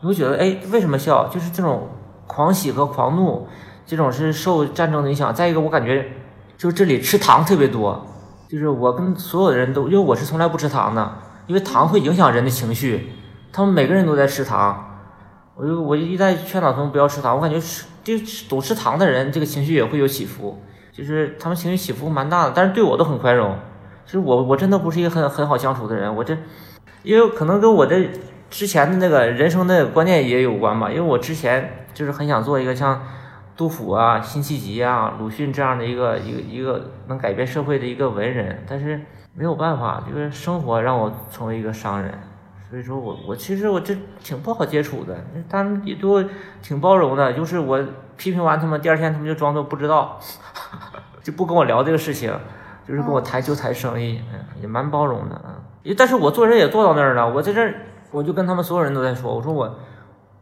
[0.00, 1.28] 你会觉得哎为什么笑？
[1.28, 1.88] 就是这种
[2.26, 3.46] 狂喜和狂怒。
[3.90, 6.12] 这种是受战争的影响，再一个我感觉，
[6.58, 8.06] 就是这里吃糖特别多，
[8.46, 11.10] 就是我跟所有的人都，因为我是从来不吃糖的，
[11.46, 13.10] 因为糖会影响人的情绪，
[13.50, 15.00] 他们每个人都在吃糖，
[15.56, 20.60] 我就我一再劝导他们不要吃糖，我感觉吃就总吃糖的人，这个情绪也会有起伏，
[20.98, 23.56] 就是他们情绪起伏蛮大的，但是对我都很宽容，
[24.04, 26.36] 其实我我真的不是一个很很好相处的人，我这，
[27.04, 27.96] 因为可能跟我的
[28.50, 33.00] 之前的那个人生的观念也有关吧，因为我之前就是很想做一个像。
[33.58, 39.00] 杜甫啊，辛弃疾啊，鲁迅这样的一个一个一个能改变社会的一个文人，但是
[39.34, 42.14] 没有办法，就是生活让我成为一个商人，
[42.70, 45.16] 所以说我我其实我这挺不好接触的，
[45.50, 46.22] 他们也都
[46.62, 47.84] 挺包容的，就是我
[48.16, 50.20] 批评完他们，第二天他们就装作不知道，
[51.22, 52.32] 就不跟我聊这个事情，
[52.86, 55.56] 就是跟我谈就谈生意，嗯，也蛮包容的啊。
[55.96, 57.74] 但是我做人也做到那儿了，我在这儿
[58.10, 59.78] 我就跟他们所有人都在说，我说我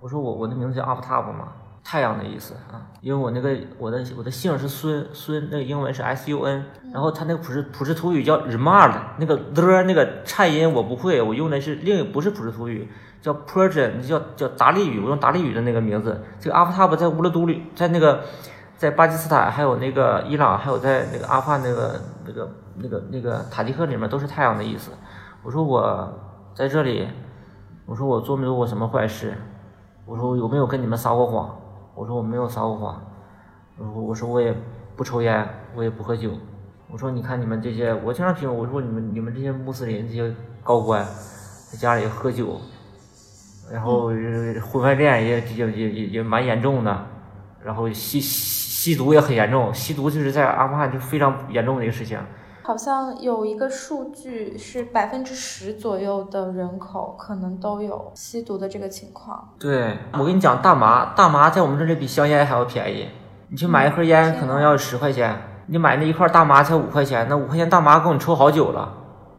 [0.00, 1.48] 我说我我的名字叫阿布 top 嘛。
[1.88, 12.90] 太阳的意思啊，因为我那个我的我的姓是孙孙，那个英文是 S U N，然后他那个普什普什图语叫 Remar，那个的那个颤音我不会，我用的是另不是普什图语，
[13.22, 16.24] 叫 Persian，叫叫达利语，我用达利语的那个名字。
[16.40, 18.24] 这个阿布在乌勒都里，在那个
[18.76, 24.90] 在巴基斯坦，还有那个伊朗，还有在那个阿富汗那个那个那个那个塔吉克里面都是太阳的意思。
[25.42, 26.12] 我说我
[26.54, 27.08] 在这里，
[27.86, 29.34] 我说我做没做过什么坏事？
[30.04, 31.58] 我说我有没有跟你们撒过谎？
[31.94, 33.02] 我说我没有撒过谎，
[33.78, 34.54] 我我说我也
[34.94, 36.30] 不抽烟，我也不喝酒。
[36.88, 41.04] 我说你看你们这些，我经常评我说你们你们这些穆斯林这些高官，
[41.72, 42.60] 在家里喝酒，
[43.72, 44.08] 然后
[44.70, 47.06] 婚外恋也也也也也蛮严重的，
[47.64, 52.18] 然后吸吸毒也很严重，吸毒就是在阿富汗就非常严重的一个事情。
[52.62, 59.50] 好像有一个数据是百分之十左右的人口可能都有吸毒的这个情况。
[59.58, 63.08] 对，我跟你讲，大麻，大麻在我们这里比香烟还要便宜。
[63.48, 68.92] 你去买一盒烟可能要十块钱，你买那一块大麻才五块钱，那五块钱大麻够你抽好久了。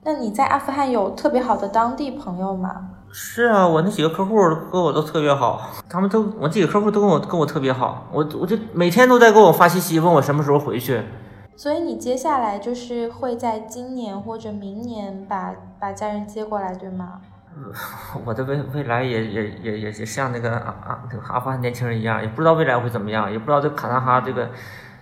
[0.04, 2.72] 那你在阿富汗有特别好的当地朋友吗？
[3.12, 4.36] 是啊，我那几个客户
[4.72, 11.02] 跟我都特别好，他们都我几个客户都跟我跟我特别好，我我就每天都在给我发信息，问我什么时候回去。
[11.56, 17.22] 所以你接下来就是会在今年或者明年把把家人接过来，对吗？
[18.24, 21.00] 我的未未来也也也也也像那个阿阿
[21.30, 24.48] 阿富汗年轻人一样，也不知道未来会怎么样，也不知道这卡纳哈这个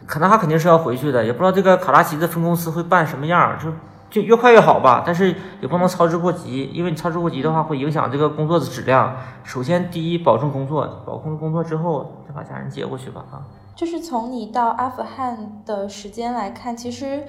[0.08, 3.70] 卡纳哈肯定是要回去的，也不知道这个卡拉奇的分公司会办什么样，就
[4.16, 5.03] 就越快越好吧。
[5.05, 9.16] 但是也不能操之过急，因为你操之过急的话会影响这个工作的质量。
[9.43, 13.43] 首先第一保证工作，保控工作之后再把家人接过去吧啊。
[13.76, 17.26] 就是从你到阿富汗的时间来看，其实，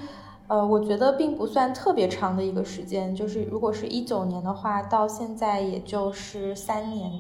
[0.47, 7.11] 呃，我觉得并不算特别长的一个时间，就是如果是一九年的话，到现在也就是三年。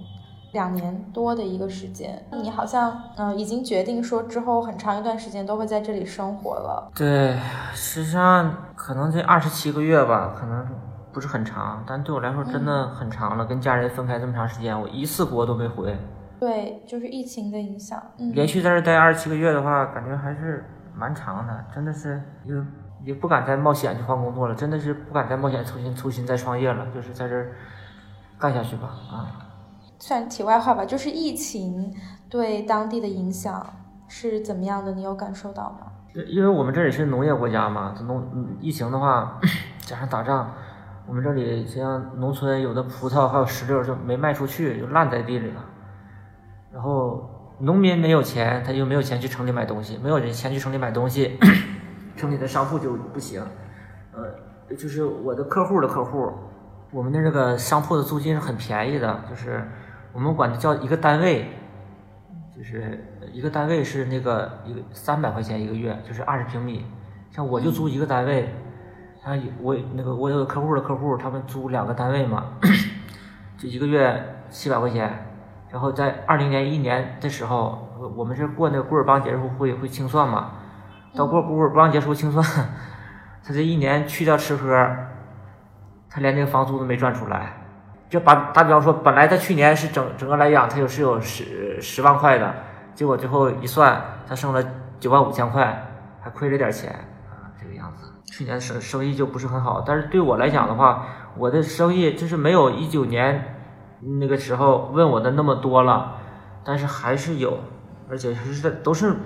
[0.56, 6.90] 两年多的一个时间，你好像嗯已经决定说之后很长一段时间都会在这里生活了。
[6.94, 7.38] 对，
[7.74, 10.66] 实际上可能这二十七个月吧，可能
[11.12, 13.44] 不是很长，但对我来说真的很长了。
[13.44, 15.94] 跟家人分开这么长时间，我一次国都没回。
[16.40, 18.02] 对，就是疫情的影响。
[18.18, 22.54] 嗯，连续在这待二十七个月的话，感觉还是蛮长的，真的是也
[23.04, 27.52] 也不敢再冒险去换工作了，真的是不敢再冒险重新重新再创业了，就是在这儿
[28.38, 29.44] 干下去吧，啊。
[29.98, 31.92] 算题外话吧，就是疫情
[32.28, 33.66] 对当地的影响
[34.08, 34.92] 是怎么样的？
[34.92, 35.92] 你有感受到吗？
[36.28, 39.38] 因为我们这里是农业国家嘛，农疫情的话
[39.80, 40.50] 加上打仗，
[41.06, 45.64] 我们这里像农村有的葡萄还有石榴就没卖出去，就烂在地里了。
[46.72, 51.38] 然后农民没有钱，他就没有钱去城里买东西，没有人钱去城里买东西，
[52.16, 53.42] 城里的商铺就不行。
[54.12, 56.32] 呃，就是我的客户的客户，
[56.92, 59.66] 我们的这个商铺的租金是很便宜的，就是。
[60.16, 61.46] 我们管它叫一个单位，
[62.56, 66.86] 就是一个单位是那个一个三百块钱一个月，就是二十平米。
[67.30, 68.48] 像我就租一个单位，
[69.22, 72.44] 像我那个我有个客户的客户，他们租两个单位嘛，
[73.58, 75.26] 就一个月七百块钱。
[75.70, 77.86] 然后在二零年一年的时候，
[78.16, 80.52] 我们是过那个古尔邦节时候会会清算嘛，
[81.14, 82.42] 到过古尔邦节时候清算，
[83.44, 84.72] 他这一年去掉吃喝，
[86.08, 87.65] 他连那个房租都没赚出来。
[88.08, 92.54] 就把打比方说，本来他去年是整整个来讲，他有是有十十万块的，
[92.94, 94.64] 结果最后一算，他剩了
[95.00, 95.88] 九万五千块，
[96.20, 96.90] 还亏了点钱
[97.28, 98.12] 啊，这个样子。
[98.26, 101.04] 去年生生意就不是很好，但是对我来讲的话，
[101.36, 103.56] 我的生意就是没有一九年
[104.18, 106.14] 那个时候问我的那么多了，
[106.64, 107.58] 但是还是有，
[108.08, 109.16] 而且是在都是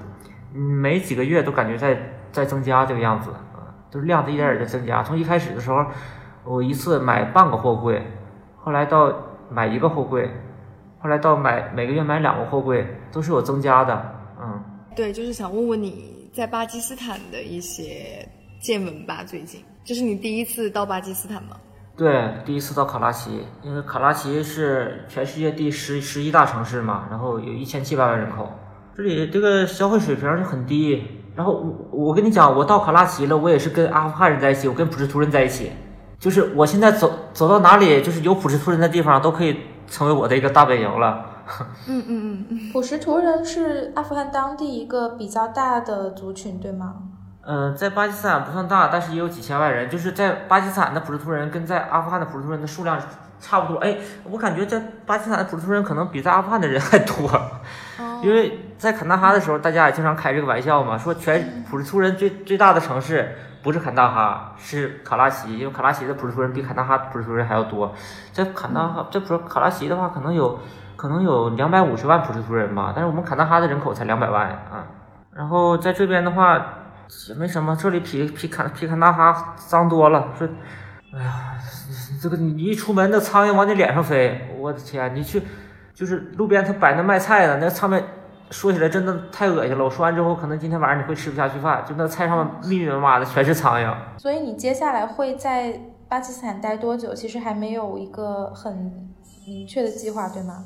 [0.53, 5.03] 每几个月都感觉在在增加这个样子啊，都是量子一点点在增加。
[5.03, 5.85] 从一开始的时候，
[6.45, 8.17] 我一次买半个货柜。
[8.63, 9.13] 后来到
[9.51, 10.31] 买一个货柜，
[10.99, 14.63] 后来到买每个月买两个货柜，都是有增加的，嗯。
[14.95, 18.29] 对，就是想问问你在巴基斯坦的一些
[18.61, 19.23] 见闻吧。
[19.25, 21.57] 最近，这是你第一次到巴基斯坦吗？
[21.97, 28.51] 对，第一次到卡拉奇，因为卡拉奇是全世界第十十一大城市嘛，然后有一千七百万人口，
[28.97, 31.03] 这里这个消费水平就很低。
[31.37, 35.71] 然后我我跟你讲，我到卡拉奇了，我也是跟阿富汗人在一起，我跟普什图人在一起。
[36.21, 41.25] 就是我现在走走到哪里，就是有普什图人的地方，都可以成为我的一个大本营了。
[41.89, 46.95] 嗯嗯嗯嗯，普什图人是阿富汗当地一个比较大的族群，对吗？
[47.43, 49.89] 嗯，在巴基斯坦不算大，但是也有几千万人。
[49.89, 53.01] 就是在巴基斯坦的普什图人跟在阿富汗的普什图人的数量
[53.41, 53.81] 差不多。
[53.81, 57.27] 哎，我感觉在巴基斯坦的普什图人可能比在阿富汗的人还多。
[57.99, 58.21] 哦。
[58.23, 63.35] 因为在坎大哈的时候，大家也经常开这个玩笑嘛，说全普什图人最最大的城市。
[63.63, 67.95] 不是坎大哈，是卡拉奇，因为卡拉奇的普什图人比坎大哈普什图人还要多。
[68.33, 70.59] 在坎大哈，这普卡拉奇的话，可能有
[70.97, 74.87] 可能有两百五十万普什图人吧，但是我们坎大哈的人口才两百万啊。
[75.33, 76.57] 然后在这边的话
[77.29, 80.29] 也没什么，这里比比坎比坎大哈脏多了。
[80.39, 80.49] 说，
[81.15, 81.55] 哎呀，
[82.21, 85.15] 这个你一出门，那苍蝇往你脸上飞，我的天！
[85.15, 85.43] 你去
[85.93, 88.03] 就是路边他摆那卖菜的，那上面。
[88.51, 93.95] 说起来真的太恶心了，我说完之后，可能今天晚上你会吃不下去饭，就那菜上面密密麻麻的全是苍蝇。
[94.19, 97.15] 所以你接下来会在巴基斯坦待多久？
[97.15, 99.09] 其实还没有一个很
[99.47, 100.65] 明确的计划，对吗？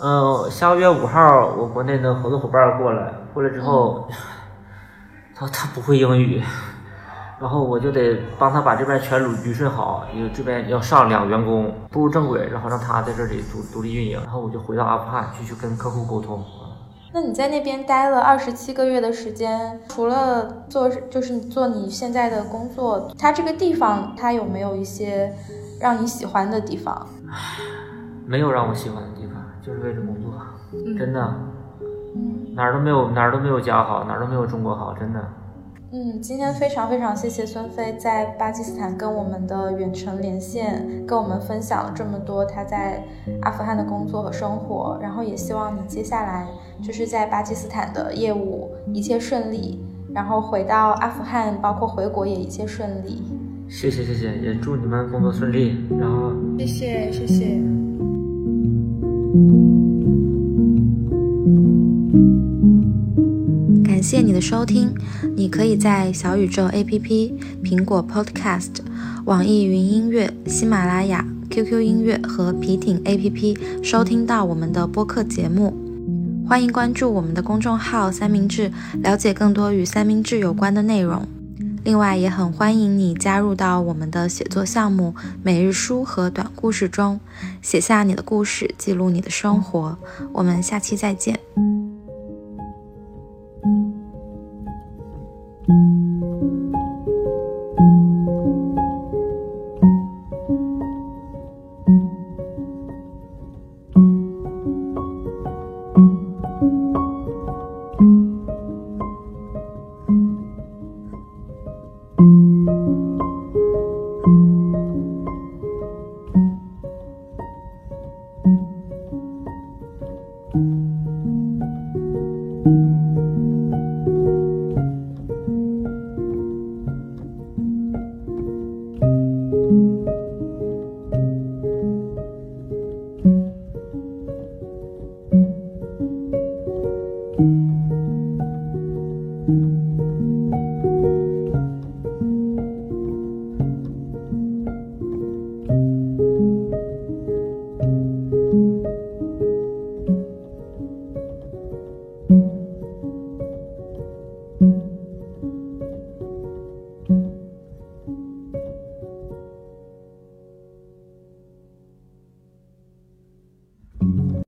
[0.00, 4.08] 嗯，下个月五号，我国内的合作伙伴过来，过来之后，
[5.34, 6.42] 他他不会英语，
[7.38, 16.42] 然后我就得帮他把这边全捋捋顺好，因为这边要上两员工步入正轨，然后让他在这里独独立运营，然后我就回到阿富汗继续跟客户沟通。
[17.14, 25.32] 那你在那边待了二十七个月的时间，除了做就是做你现在的工作，它这个地方它有没有一些
[25.80, 27.06] 让你喜欢的地方？
[28.26, 30.32] 没有让我喜欢的地方，就是为了工作，
[30.98, 31.34] 真的，
[32.56, 35.20] 哪儿都没有哪儿都没有家好，哪儿都没有中国好，真的。
[35.96, 43.00] 嗯，今天非常非常谢谢孙飞在巴基斯坦跟我们的远程连线，跟我们分享了这么多他在
[43.42, 46.48] 阿富汗的工作和生活，然后也希望你接下来
[46.82, 49.78] 就是在巴基斯坦的业务一切顺利，
[50.12, 53.22] 然后回到阿富汗，包括回国也一切顺利。
[53.68, 55.76] 谢谢谢谢，也祝你们工作顺利。
[56.00, 57.44] 然后谢谢谢谢。
[59.32, 59.83] 感
[64.04, 64.94] 谢你的收听，
[65.34, 67.32] 你可以在小宇宙 APP、
[67.62, 68.68] 苹果 Podcast、
[69.24, 75.74] 网易云音乐、喜马拉雅、QQ 音乐和皮艇 APP 收听到我们的播客节目。
[76.46, 78.70] 欢迎关注我们的公众号“三明治”，
[79.02, 81.26] 了解更多与三明治有关的内容。
[81.82, 87.18] 另外，也很欢迎你加入到我们的写作项目——每日书和短故事中，
[87.62, 89.96] 写下你的故事，记录你的生活。
[90.34, 91.40] 我们下期再见。